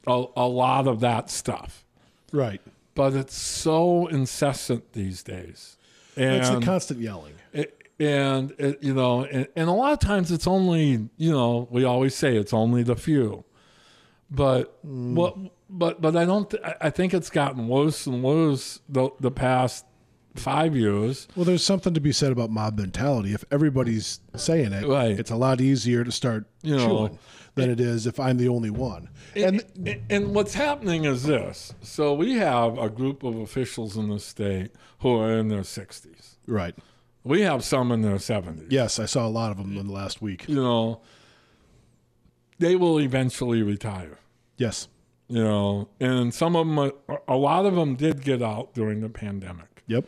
[0.06, 1.86] a, a lot of that stuff,
[2.32, 2.62] Right.
[2.96, 5.78] but it's so incessant these days,
[6.18, 7.34] and it's the constant yelling.
[7.54, 11.68] it, and it, you know, and, and a lot of times it's only you know
[11.72, 13.44] we always say it's only the few,
[14.30, 15.14] but mm.
[15.14, 15.38] what
[15.70, 19.32] but but I don't th- I- I think it's gotten worse and worse the the
[19.32, 19.86] past
[20.36, 21.28] five years.
[21.36, 23.34] Well, there's something to be said about mob mentality.
[23.34, 25.18] If everybody's saying it, Right.
[25.20, 27.20] it's a lot easier to start You know, chewing
[27.56, 29.10] than it is if I'm the only one.
[29.36, 34.10] And And, and what's happening is this: so we have a group of officials in
[34.10, 36.38] the state who are in their sixties.
[36.48, 36.76] right.
[37.24, 38.68] We have some in their seventies.
[38.72, 40.48] Yes, I saw a lot of them in the last week.
[40.50, 41.02] You know,
[42.58, 44.18] they will eventually retire.
[44.58, 44.88] Yes.
[45.28, 46.92] you know, and some of them,
[47.28, 49.68] a lot of them did get out during the pandemic.
[49.92, 50.06] Yep.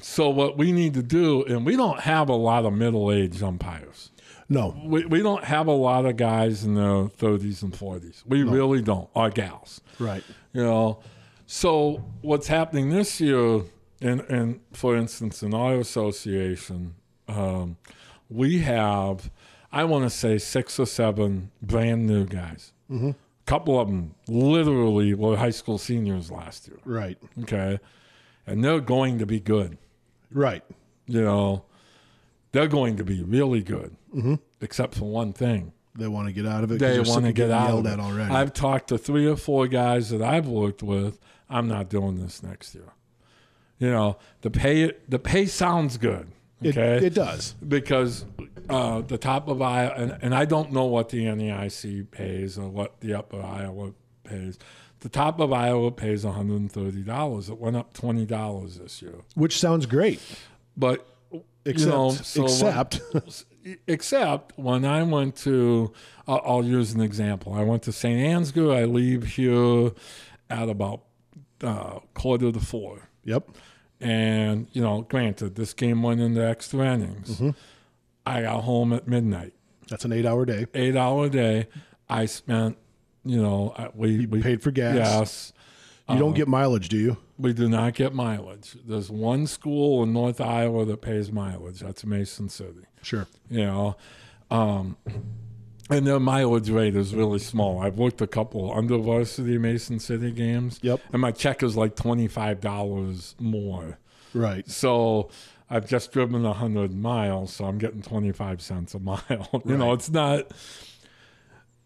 [0.00, 4.10] So what we need to do, and we don't have a lot of middle-aged umpires.
[4.48, 4.76] No.
[4.84, 8.22] We, we don't have a lot of guys in their 30s and 40s.
[8.26, 9.80] We really don't, Our gals.
[9.98, 10.22] Right.
[10.52, 11.00] You know,
[11.46, 13.62] so what's happening this year,
[14.00, 16.94] and and for instance, in our association,
[17.28, 17.76] um,
[18.28, 19.30] we have,
[19.72, 22.72] I want to say six or seven brand new guys.
[22.90, 23.12] Mm-hmm.
[23.46, 26.78] A couple of them literally were high school seniors last year.
[26.84, 27.18] Right.
[27.42, 27.78] Okay,
[28.46, 29.76] and they're going to be good.
[30.30, 30.64] Right.
[31.06, 31.64] You know,
[32.52, 34.36] they're going to be really good, mm-hmm.
[34.60, 36.78] except for one thing They want to get out of it.
[36.78, 38.00] they want to get out of it.
[38.00, 38.32] already.
[38.32, 41.18] I've talked to three or four guys that I've worked with.
[41.50, 42.94] I'm not doing this next year.
[43.78, 46.28] You know, the pay the pay sounds good.
[46.64, 47.54] It, Okay, it does.
[47.66, 48.24] because
[48.70, 52.68] uh, the top of Iowa, and, and I don't know what the NEIC pays or
[52.68, 53.92] what the upper Iowa
[54.24, 54.58] pays.
[55.00, 57.50] The top of Iowa pays $130.
[57.50, 59.16] It went up $20 this year.
[59.34, 60.20] Which sounds great.
[60.76, 61.06] But,
[61.66, 63.44] Except, you know, so when- except
[63.86, 65.92] except when I went to,
[66.28, 67.52] I'll, I'll use an example.
[67.54, 68.18] I went to St.
[68.20, 68.74] Ansgar.
[68.76, 69.92] I leave here
[70.50, 71.02] at about
[71.62, 73.08] uh, quarter to four.
[73.24, 73.48] yep.
[74.04, 77.40] And, you know, granted, this game went into extra innings.
[78.26, 79.54] I got home at midnight.
[79.88, 80.66] That's an eight hour day.
[80.74, 81.68] Eight hour day.
[82.08, 82.76] I spent,
[83.24, 84.94] you know, we, we Paid for gas.
[84.94, 85.52] Yes.
[86.08, 87.16] You don't get mileage, do you?
[87.38, 88.76] We do not get mileage.
[88.86, 91.80] There's one school in North Iowa that pays mileage.
[91.80, 92.84] That's Mason City.
[93.00, 93.26] Sure.
[93.48, 93.96] You know,
[94.50, 94.98] um,
[95.90, 97.80] and their mileage rate is really small.
[97.80, 100.78] I've worked a couple under varsity Mason City games.
[100.82, 101.00] Yep.
[101.12, 103.98] And my check is like twenty five dollars more.
[104.32, 104.68] Right.
[104.68, 105.30] So
[105.68, 109.62] I've just driven hundred miles, so I'm getting twenty five cents a mile.
[109.64, 110.50] you know, it's not.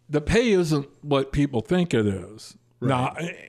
[0.09, 2.57] The pay isn't what people think it is.
[2.81, 3.49] Now, eh,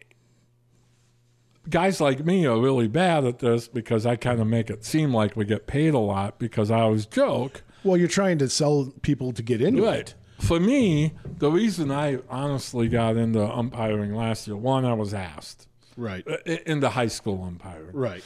[1.70, 5.14] guys like me are really bad at this because I kind of make it seem
[5.14, 7.64] like we get paid a lot because I always joke.
[7.84, 10.16] Well, you're trying to sell people to get into it.
[10.40, 15.68] For me, the reason I honestly got into umpiring last year, one, I was asked
[15.98, 16.26] Right.
[16.28, 17.92] uh, into high school umpiring.
[17.94, 18.24] Right.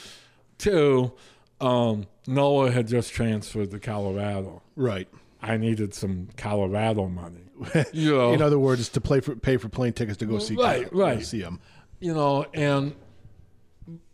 [0.57, 1.13] Two,
[1.59, 4.61] um, Noah had just transferred to Colorado.
[4.75, 5.07] Right.
[5.41, 7.39] I needed some Colorado money.
[7.93, 10.55] You know, In other words, to play for pay for plane tickets to go see
[10.55, 11.25] Right, go right.
[11.25, 11.59] see them.
[11.99, 12.93] you know, and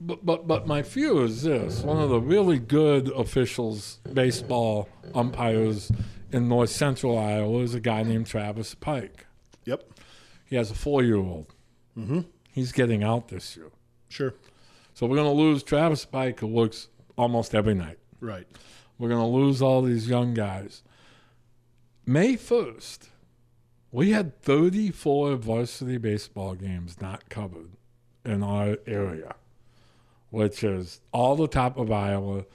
[0.02, 5.91] but but but my view is this: one of the really good officials, baseball umpires
[6.32, 9.25] in North Central Iowa, is a guy named Travis Pike.
[9.65, 9.84] Yep.
[10.45, 11.53] He has a four-year-old.
[11.97, 12.21] Mm-hmm.
[12.51, 13.69] He's getting out this year,
[14.09, 14.34] Sure.
[14.93, 17.99] so we're going to lose Travis Pike, who looks almost every night.
[18.19, 18.47] Right.
[18.97, 20.84] We're going to lose all these young guys.
[22.05, 23.09] May 1st,
[23.91, 27.71] we had 34 varsity baseball games not covered
[28.25, 29.36] in our area,
[30.32, 32.45] which is all the top of Iowa,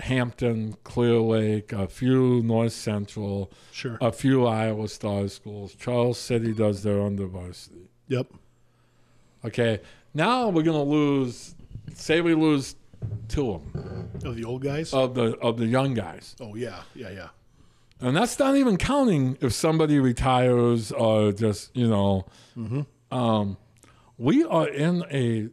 [0.00, 3.96] Hampton, Clear Lake, a few North Central, Sure.
[4.00, 5.74] a few Iowa Star schools.
[5.74, 7.88] Charles City does their under varsity.
[8.08, 8.26] Yep.
[9.44, 9.80] Okay,
[10.14, 11.54] now we're going to lose,
[11.94, 12.74] say we lose
[13.28, 14.92] two of them, Of the old guys.
[14.92, 16.34] of the, of the young guys.
[16.40, 16.82] oh yeah.
[16.94, 17.10] Yeah.
[17.10, 17.28] Yeah.
[18.00, 22.26] And that's not even counting if somebody retires or just, you know,
[22.56, 22.82] Mm-hmm.
[23.16, 23.56] um,
[24.18, 25.48] we are in a,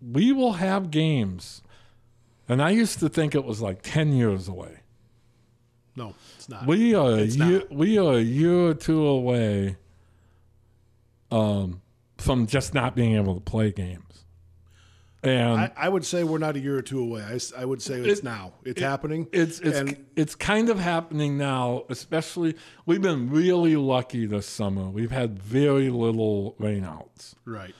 [0.00, 1.62] we will have games.
[2.52, 4.78] And I used to think it was like 10 years away.
[5.96, 6.66] No, it's not.
[6.66, 7.72] We are, a It's year, not.
[7.72, 9.76] we are a year or two away
[11.30, 11.82] um,
[12.18, 14.24] from just not being able to play games.
[15.24, 17.22] And I, I would say we're not a year or two away.
[17.56, 18.54] I would say it's It- now.
[18.64, 19.28] It's happening.
[19.32, 21.84] It's it's And- it's kind of happening now.
[21.88, 24.88] Especially, we've been really lucky this summer.
[24.90, 27.34] We've had very little rainouts.
[27.44, 27.74] right.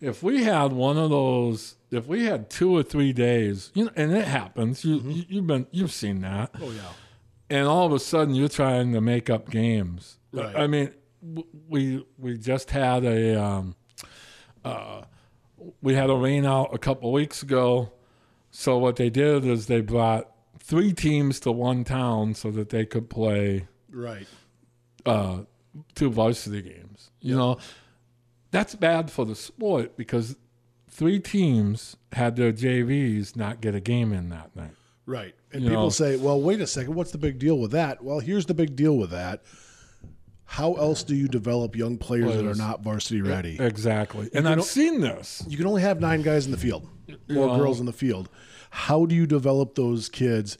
[0.00, 3.90] If we had one of those, if we had two or three days, you know,
[3.96, 4.84] and it happens.
[4.84, 6.82] You, you you've been you've seen that, Oh yeah.
[7.48, 10.18] and all of a sudden you're trying to make up games.
[10.32, 10.54] Right.
[10.54, 10.92] I mean,
[11.68, 13.74] we we just had a um,
[14.64, 15.02] uh,
[15.80, 17.92] we had a rain out a couple weeks ago.
[18.50, 22.84] So what they did is they brought three teams to one town so that they
[22.86, 24.26] could play Right.
[25.06, 25.42] uh,
[25.94, 27.10] two varsity games.
[27.20, 27.58] You know,
[28.56, 30.36] that's bad for the sport because
[30.88, 34.72] three teams had their JVs not get a game in that night.
[35.04, 35.34] Right.
[35.52, 35.88] And You people know.
[35.90, 36.94] say, well, wait a second.
[36.94, 38.02] What's the big deal with that?
[38.02, 39.42] Well, here's the big deal with that.
[40.48, 43.56] How else do you develop young players, that are not varsity ready?
[43.60, 44.30] Exactly.
[44.32, 45.44] And I've seen this.
[45.48, 47.56] You can only have nine guys in the field or Yeah.
[47.56, 48.28] girls in the field.
[48.70, 50.56] How do you develop those kids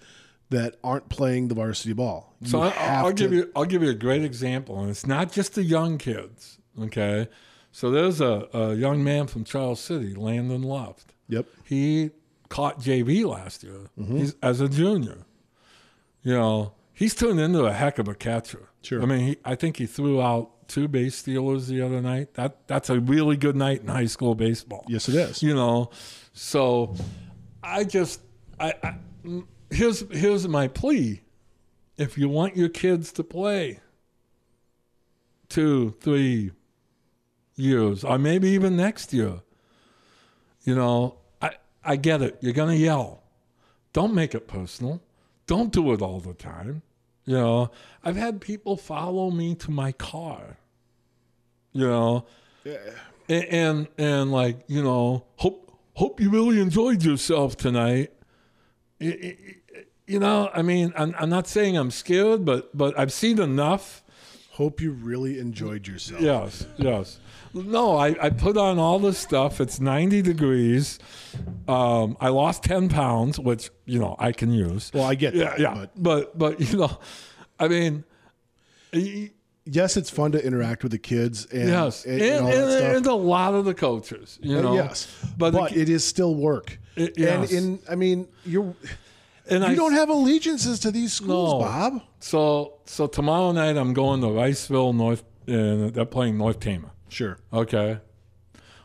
[0.51, 2.34] that aren't playing the varsity ball?
[2.40, 4.90] You So I, have I'll to- give you I'll give you a great example, and
[4.90, 6.59] it's not just the young kids.
[6.80, 7.28] Okay,
[7.76, 11.12] so there's a, a young man from Charles City, Landon Luft.
[11.28, 11.44] Yep.
[11.64, 12.10] He
[12.48, 14.16] caught JV last year Mm-hmm.
[14.16, 15.18] he's, as a junior.
[16.22, 18.70] You know, he's turned into a heck of a catcher.
[18.80, 19.02] Sure.
[19.02, 22.32] I mean, he, I think he threw out two base stealers the other night.
[22.34, 25.42] That that's a really good night in high school baseball Yes, it is.
[25.42, 25.90] you know
[26.32, 26.94] so
[27.62, 28.20] i just
[28.58, 28.94] I, I
[29.70, 31.20] here's here's my plea
[31.98, 33.80] if you want your kids to play
[35.48, 36.50] two three
[37.57, 39.40] years or maybe even next year.
[40.64, 41.50] You know i
[41.84, 42.38] i get it.
[42.40, 43.22] You're gonna yell.
[43.92, 45.00] Don't make it personal.
[45.46, 46.82] Don't do it all the time.
[47.24, 47.70] You know
[48.04, 50.59] i've had people follow me to my car.
[51.72, 52.26] You know?
[53.28, 58.12] And and, and like you know hope hope you really enjoyed yourself tonight.
[58.98, 64.04] You know, I mean, I'm, I'm not saying I'm scared, but but I've seen enough.
[64.57, 66.20] Hope you really enjoyed yourself.
[66.22, 67.18] Yes, yes.
[67.52, 69.61] No, I, I put on all this stuff.
[69.61, 70.98] It's 90 degrees.
[71.68, 74.90] Um, I lost 10 pounds, which, you know, I can use.
[74.94, 75.59] Well, I get Yeah, that.
[75.59, 75.74] yeah.
[75.74, 76.98] But But, but, you know,
[77.61, 78.04] I mean,
[78.94, 79.30] y-
[79.66, 82.07] yes, it's fun to interact with the kids and, yes.
[82.07, 82.96] and, And, and all and, that stuff.
[82.96, 84.74] and a lot of the coaches, you Uh, know.
[84.74, 86.78] yes, But, but, the- it is still work.
[86.96, 87.52] It- yes.
[87.52, 88.74] And in, I mean, you're
[89.49, 91.59] and you I, don't have allegiances to these schools, No.
[91.61, 92.03] Bob.
[92.20, 96.90] So, so tomorrow night I'm going to Riceville, North, and they're playing North Tama.
[97.09, 97.38] Sure.
[97.53, 97.99] Okay.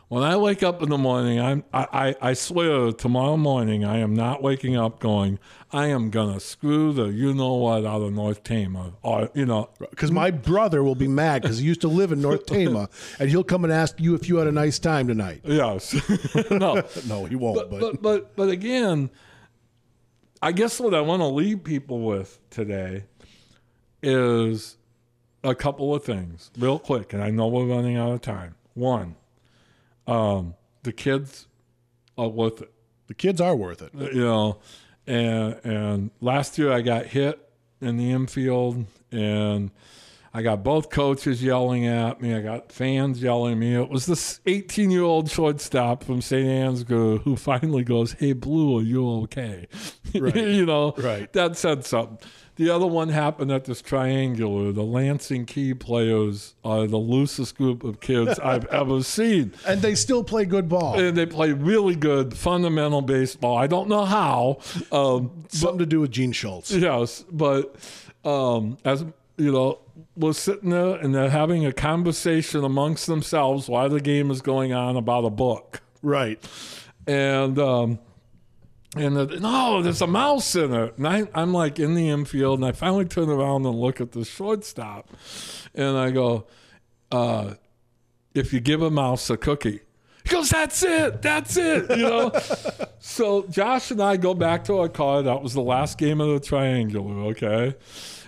[0.08, 1.86] When I wake up in the morning, I'm I,
[2.20, 5.38] I, I swear tomorrow morning I am not waking up going,
[5.72, 8.92] I am gonna screw the you know what out of North Tama.
[9.02, 12.20] Or you know Because my brother will be mad because he used to live in
[12.20, 15.40] North Tama, and he'll come and ask you if you had a nice time tonight.
[15.44, 15.94] Yes.
[16.50, 16.82] no.
[17.08, 17.56] No, he won't.
[17.56, 19.08] But, But, but but but again,
[20.42, 23.04] I guess what I want to leave people with today
[24.02, 24.76] is
[25.44, 28.56] a couple of things, real quick, and I know we're running out of time.
[28.74, 29.14] One,
[30.06, 31.46] um, the kids
[32.18, 32.72] are worth it.
[33.06, 33.92] the kids are worth it.
[33.94, 34.58] you know
[35.06, 37.48] and and last year i got hit
[37.80, 39.70] in the infield and
[40.34, 44.06] i got both coaches yelling at me i got fans yelling at me it was
[44.06, 49.08] this 18 year old shortstop from st ansgar who finally goes hey blue are you
[49.22, 49.66] okay
[50.14, 50.34] Right.
[50.36, 51.32] you know Right.
[51.32, 52.18] that said something
[52.56, 57.82] the other one happened at this triangular the lansing Kee players are the loosest group
[57.82, 60.98] of kids i've ever seen And they still play good ball.
[60.98, 63.56] and they play really good fundamental baseball.
[63.56, 64.58] I don't know how.
[64.92, 66.70] Um, Something to do with Gene Schultz.
[66.70, 67.74] yes, but
[68.24, 69.04] um, as
[69.42, 69.78] you know,
[70.16, 74.72] we're sitting there and they're having a conversation amongst themselves while the game is going
[74.72, 76.38] on about a book, Right.
[77.06, 77.98] and um,
[78.94, 80.98] and the, no, there's a mouse in it.
[80.98, 84.12] And I, I'm like in the infield, and I finally turn around and look at
[84.12, 85.08] the shortstop,
[85.74, 86.46] and I go,
[87.10, 87.54] uh,
[88.34, 89.80] "If you give a mouse a cookie."
[90.24, 92.32] He goes, "That's it, that's it," you know.
[93.00, 95.22] so Josh and I go back to our car.
[95.22, 97.74] That was the last game of the triangular, okay.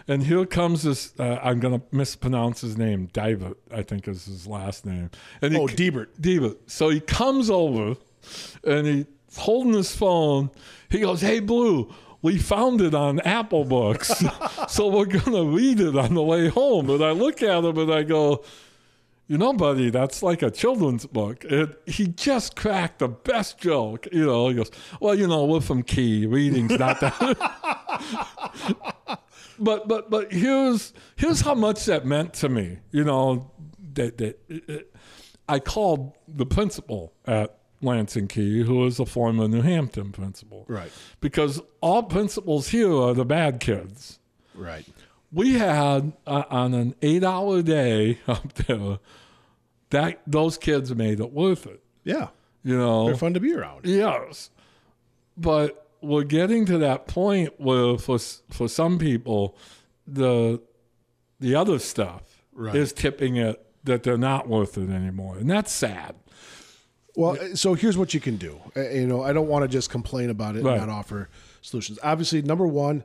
[0.06, 1.14] And here comes this.
[1.18, 3.08] Uh, I'm gonna mispronounce his name.
[3.12, 5.10] David, I think is his last name.
[5.40, 6.08] And he, Oh, Diebert.
[6.20, 6.56] Diva.
[6.66, 7.96] So he comes over
[8.64, 10.50] and he's holding his phone.
[10.90, 11.92] He goes, Hey, Blue,
[12.22, 14.22] we found it on Apple Books.
[14.68, 16.88] so we're going to read it on the way home.
[16.90, 18.44] And I look at him and I go,
[19.26, 21.44] You know, buddy, that's like a children's book.
[21.50, 24.06] And he just cracked the best joke.
[24.12, 26.26] You know, he goes, Well, you know, we're from Kee.
[26.26, 27.18] Reading's not that.
[29.58, 32.78] but but but here's here's how much that meant to me.
[32.90, 33.50] You know,
[33.94, 34.94] that that it,
[35.48, 40.90] I called the principal at Lansing Kee, who is a former New Hampton principal, Right.
[41.20, 44.18] because all principals here are the bad kids.
[44.54, 44.86] Right.
[45.32, 48.98] We had uh, on an eight-hour day up there
[49.90, 51.82] that those kids made it worth it.
[52.04, 52.28] Yeah.
[52.62, 53.84] You know, They're fun to be around.
[53.84, 54.48] Yes,
[55.36, 58.18] but we're getting to that point where, for
[58.50, 59.56] for some people,
[60.06, 60.60] the
[61.40, 62.74] the other stuff Right.
[62.76, 66.14] is tipping it that they're not worth it anymore, and that's sad.
[67.16, 68.60] Well, so here's what you can do.
[68.76, 70.78] Uh, You know, I don't want to just complain about it Right.
[70.78, 71.28] and not offer
[71.62, 71.98] solutions.
[72.02, 73.04] Obviously, number one,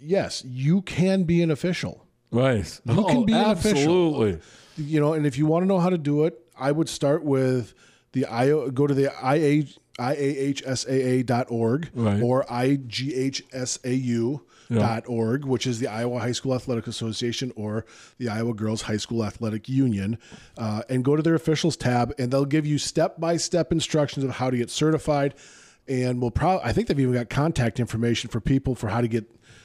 [0.00, 2.04] yes, you can be an official.
[2.30, 2.80] Right?
[2.86, 3.78] You can be an official.
[3.78, 4.38] absolutely.
[4.76, 7.22] You know, and if you want to know how to do it, I would start
[7.24, 7.74] with
[8.12, 9.66] the IO, go to the IA,
[9.98, 12.22] IAHSAA.org Right.
[12.22, 12.44] or
[14.70, 17.84] IGHSAU.org, which is the Iowa High School Athletic Association or
[18.18, 20.18] the Iowa Girls High School Athletic Union,
[20.58, 24.24] uh, and go to their officials tab, and they'll give you step by step instructions
[24.24, 25.34] of how to get certified.
[25.86, 29.08] And we'll probably, I think they've even got contact information for people for how to
[29.08, 29.24] get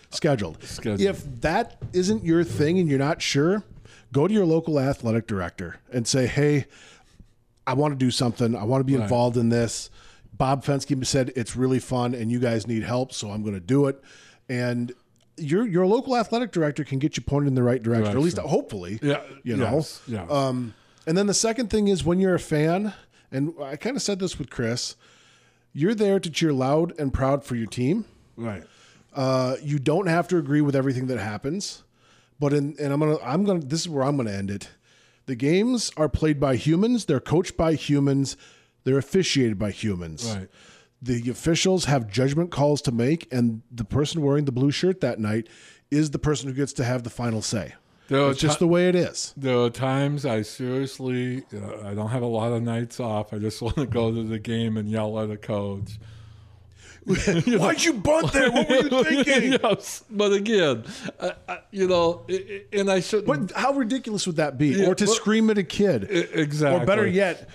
[0.10, 0.62] scheduled.
[0.64, 1.00] Scheduled.
[1.02, 3.64] If that isn't your thing and you're not sure,
[4.12, 6.66] go to your local athletic director and say, hey,
[7.66, 8.54] I want to do something.
[8.56, 9.90] I want to be involved in this.
[10.40, 13.60] Bob Fensky said it's really fun and you guys need help, so I'm going to
[13.60, 14.02] do it.
[14.50, 14.92] And
[15.38, 18.24] your your local athletic director can get you pointed in the right direction, or at
[18.24, 18.98] least hopefully.
[19.04, 19.76] Yeah, You know?
[19.76, 20.26] yes, yeah.
[20.30, 20.74] Um,
[21.06, 22.94] and then the second thing is when you're a fan,
[23.32, 24.96] and I kind of said this with Chris,
[25.74, 28.06] you're there to cheer loud and proud for your team.
[28.36, 28.64] right.
[29.14, 31.84] Uh, you don't have to agree with everything that happens,
[32.40, 34.70] but in and I'm gonna I'm gonna this is where I'm gonna end it.
[35.26, 37.06] The games are played by humans.
[37.06, 38.38] They're coached by humans.
[38.90, 40.36] They're officiated by humans.
[40.36, 40.50] Right.
[41.00, 45.20] The officials have judgment calls to make, and the person wearing the blue shirt that
[45.20, 45.48] night
[45.92, 47.76] is the person who gets to have the final say.
[48.08, 49.32] There It's just the way it is.
[49.38, 53.32] there are times I seriously, uh, I don't have a lot of nights off.
[53.32, 56.00] I just want to go to the game and yell at a coach.
[57.06, 58.52] Why'd you bunt there?
[58.52, 59.60] What were you thinking?
[59.64, 60.84] yes, but again,
[61.20, 62.26] I, I, you know,
[62.74, 63.28] and I shouldn't.
[63.50, 64.70] But how ridiculous would that be?
[64.70, 66.08] Yeah, or to but- scream at a kid.
[66.10, 66.84] Exactly.
[66.84, 67.48] Or better yet,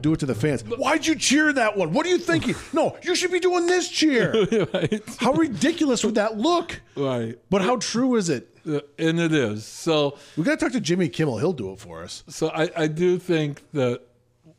[0.00, 0.62] do it to the fans.
[0.62, 1.92] Why'd you cheer that one?
[1.92, 2.54] What are you thinking?
[2.72, 4.32] No, you should be doing this cheer.
[4.74, 6.80] right, How ridiculous would that look?
[6.96, 8.48] right, But how true is it?
[8.68, 9.64] Uh, and it is.
[9.64, 11.38] So, We got to talk to Jimmy Kimmel.
[11.38, 12.24] He'll do it for us.
[12.28, 14.02] so I, I do think that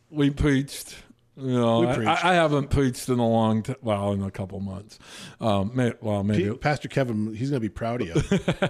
[0.09, 0.95] we preached.
[1.35, 2.31] You know, We I.
[2.31, 4.97] I, haven't preached in a long, t- well, in a couple months.
[5.39, 8.69] Um, may, well, maybe Pastor Kevin, he's going to be proud of you.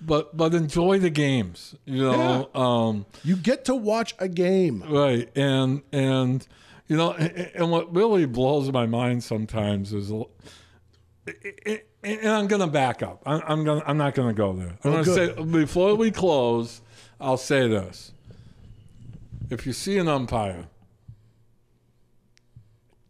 [0.00, 4.82] but but enjoy the games you know um you get to watch a game.
[4.88, 6.46] right and and
[6.88, 10.24] you know and, and what really blows my mind sometimes is a-
[12.02, 15.02] and i'm gonna back up i'm, I'm gonna i'm not gonna go there i'm Oh,
[15.02, 15.36] gonna good.
[15.38, 16.82] say before we close
[17.20, 18.12] i'll say this
[19.50, 20.66] if you see an umpire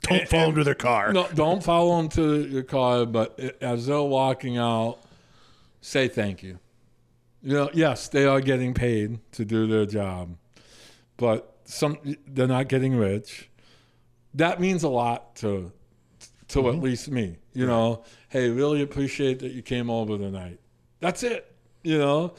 [0.02, 1.12] Don't fall to their car.
[1.12, 4.98] no don't follow them to your car but as they're walking out
[5.80, 6.58] say thank you
[7.44, 10.36] you know yes they are getting paid to do their job
[11.16, 13.48] but some they're not getting rich
[14.34, 15.70] that means a lot to
[16.48, 16.84] to at mm-hmm.
[16.84, 20.58] least me you know hey really appreciate that you came over tonight
[21.00, 22.34] that's it you know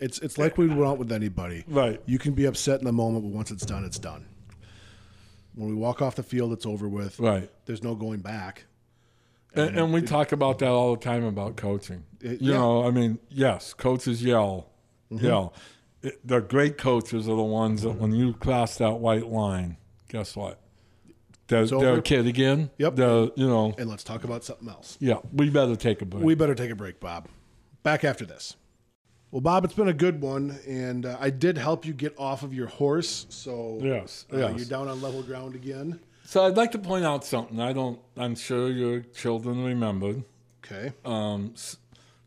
[0.00, 1.64] It's it's like we went out with anybody.
[1.66, 4.24] right You can be upset in the moment, but once it's done, it's done.
[5.54, 7.18] When we walk off the field, it's over with.
[7.18, 8.64] right There's no going back.
[9.54, 12.58] and, and we talk about that all the time about coaching It- you yeah.
[12.58, 14.68] know i mean yes coaches yell
[15.10, 15.52] yell
[16.02, 19.76] It- the great coaches are the ones that when you cross that white line
[20.08, 20.60] guess what
[21.48, 22.96] they're, they're a kid again Yep.
[22.96, 24.96] they're, you know And let's talk about something else.
[25.00, 27.28] yeah we better take a break We better take a break, Bob.
[27.82, 28.56] Back after this.
[29.30, 32.42] Well, Bob, it's been a good one, and uh, I did help you get off
[32.42, 34.54] of your horse, so Yes, uh, yes.
[34.58, 36.00] you're down on level ground again.
[36.24, 37.58] So I'd like to point out something.
[37.60, 37.98] I don't.
[38.16, 40.24] I'm sure your children remembered.
[40.64, 40.92] Okay.
[41.04, 41.54] Um,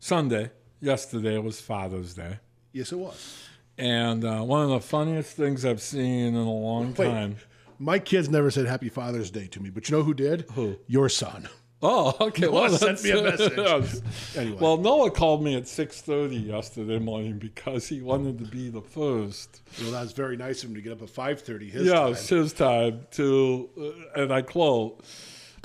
[0.06, 0.50] Sunday,
[0.80, 2.40] yesterday was Father's Day,
[2.72, 3.38] Yes, it was.
[3.78, 7.06] and uh, one of the funniest things I've seen in a long Wait.
[7.06, 7.36] time.
[7.78, 10.46] My kids never said Happy Father's Day to me, but you know who did?
[10.54, 10.76] Who?
[10.88, 11.48] Your son.
[11.84, 12.42] Oh, okay.
[12.46, 14.02] Noah Well, sent me a message.
[14.36, 14.58] Anyway.
[14.60, 19.62] Well, Noah called me at 6:30 yesterday morning because he wanted to be the first.
[19.80, 22.14] Well, that's very nice of him to get up at 5.30 his yeah, time.
[22.14, 23.68] his time to,
[24.16, 25.04] uh, and I quote,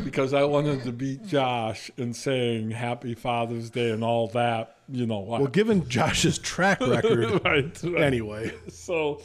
[0.04, 4.78] because I wanted to beat Josh in saying Happy Father's Day and all that.
[4.90, 5.42] You know what?
[5.42, 8.04] Well, given Josh's track record, right, right.
[8.04, 8.54] anyway.
[8.70, 9.22] So,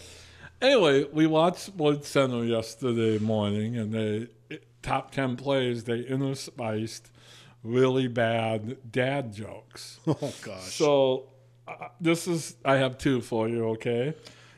[0.60, 7.02] anyway, we watched Sports Center yesterday morning, and they top ten plays they interspiced
[7.62, 10.00] really bad dad jokes.
[10.06, 10.62] Oh, gosh.
[10.62, 11.28] So,
[11.68, 13.68] uh, this is I have two for you.
[13.70, 14.14] Okay,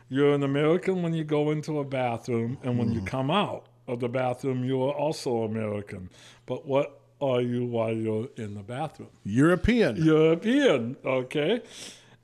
[0.08, 4.00] you're an American when you go into a bathroom, and when you come out of
[4.00, 6.10] the bathroom, you are also American.
[6.46, 9.10] But what are you while you're in the bathroom?
[9.24, 9.96] European.
[9.96, 11.62] European, okay?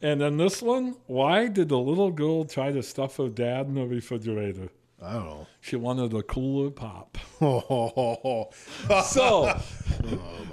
[0.02, 3.74] And then this one, why did the little girl try to stuff her dad in
[3.74, 4.68] the refrigerator?
[5.02, 5.46] I don't know.
[5.61, 7.16] She wanted a cooler pop.
[7.42, 8.50] Oh,
[9.02, 9.58] So,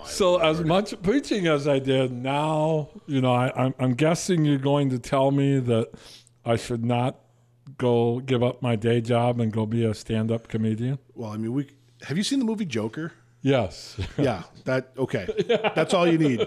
[0.06, 4.58] so as much preaching as I did, now you know I, I'm, I'm guessing you're
[4.58, 5.90] going to tell me that
[6.46, 7.20] I should not
[7.78, 11.00] go give up my day job and go be a stand-up comedian.
[11.16, 11.68] well, I mean, we
[12.04, 13.14] have you seen the movie Joker?
[13.42, 13.98] Yes.
[14.18, 15.28] Yeah, that okay.
[15.48, 15.72] Yeah.
[15.76, 16.46] That's all you need.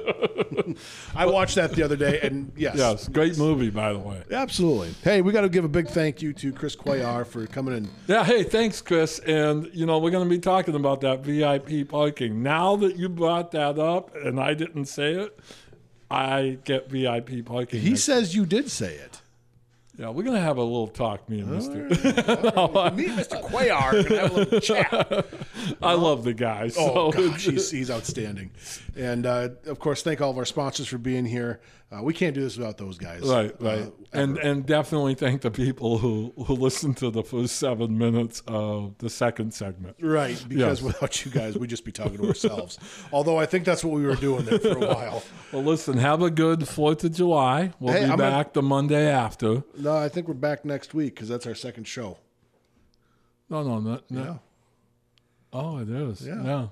[1.15, 3.09] I watched that the other day, and yes, yes.
[3.09, 4.23] Great movie, by the way.
[4.33, 4.95] absolutely.
[5.03, 7.89] Hey, we got to give a big thank you to Chris Cuellar for coming in.
[8.09, 9.21] Yeah, hey, thanks, Chris.
[9.21, 12.43] And, you know, we're going to be talking about that VIP parking.
[12.43, 15.39] Now that you brought that up and I didn't say it,
[16.11, 17.81] I get VIP parking.
[17.81, 19.23] He says you did say it.
[20.01, 21.91] Yeah, we're going to have a little talk, me and Mr.
[22.97, 23.43] Me and Mr.
[23.43, 25.27] Cuellar are gonna have a little chat.
[25.83, 26.71] I love the guy.
[26.79, 28.51] Oh, so Oh gosh, he's, he's outstanding.
[28.97, 31.61] And uh, of course, thank all of our sponsors for being here.
[31.93, 33.23] Uh, we can't do this without those guys.
[33.23, 37.57] Right, Uh, right, and and definitely thank the people who who listened to the first
[37.57, 39.97] seven minutes of the second segment.
[40.01, 40.83] Right, because Yes.
[40.83, 42.79] without you guys, we'd just be talking to ourselves.
[43.13, 45.23] Although I think that's what we were doing there for a while.
[45.53, 47.73] Well, listen, have a good Fourth of July.
[47.81, 49.65] We'll Hey, be I'm gonna- back the Monday after.
[49.77, 52.19] No, I think we're back next week because that's our second show.
[53.49, 54.01] No, no, no.
[54.09, 54.23] no.
[54.23, 54.37] Yeah.
[55.53, 56.25] Oh, it is.
[56.25, 56.45] Yeah.
[56.45, 56.67] yeah.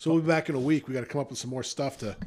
[0.00, 0.88] So we'll be back in a week.
[0.88, 2.16] We got to come up with some more stuff to.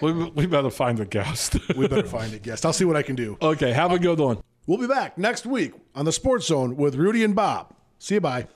[0.00, 1.56] We, we better find a guest.
[1.74, 2.64] We better find a guest.
[2.64, 3.36] I'll see what I can do.
[3.42, 4.38] okay, have a good one.
[4.68, 7.74] We'll be back next week on the Sports Zone with Rudy and Bob.
[7.98, 8.20] See you.
[8.20, 8.46] Bye.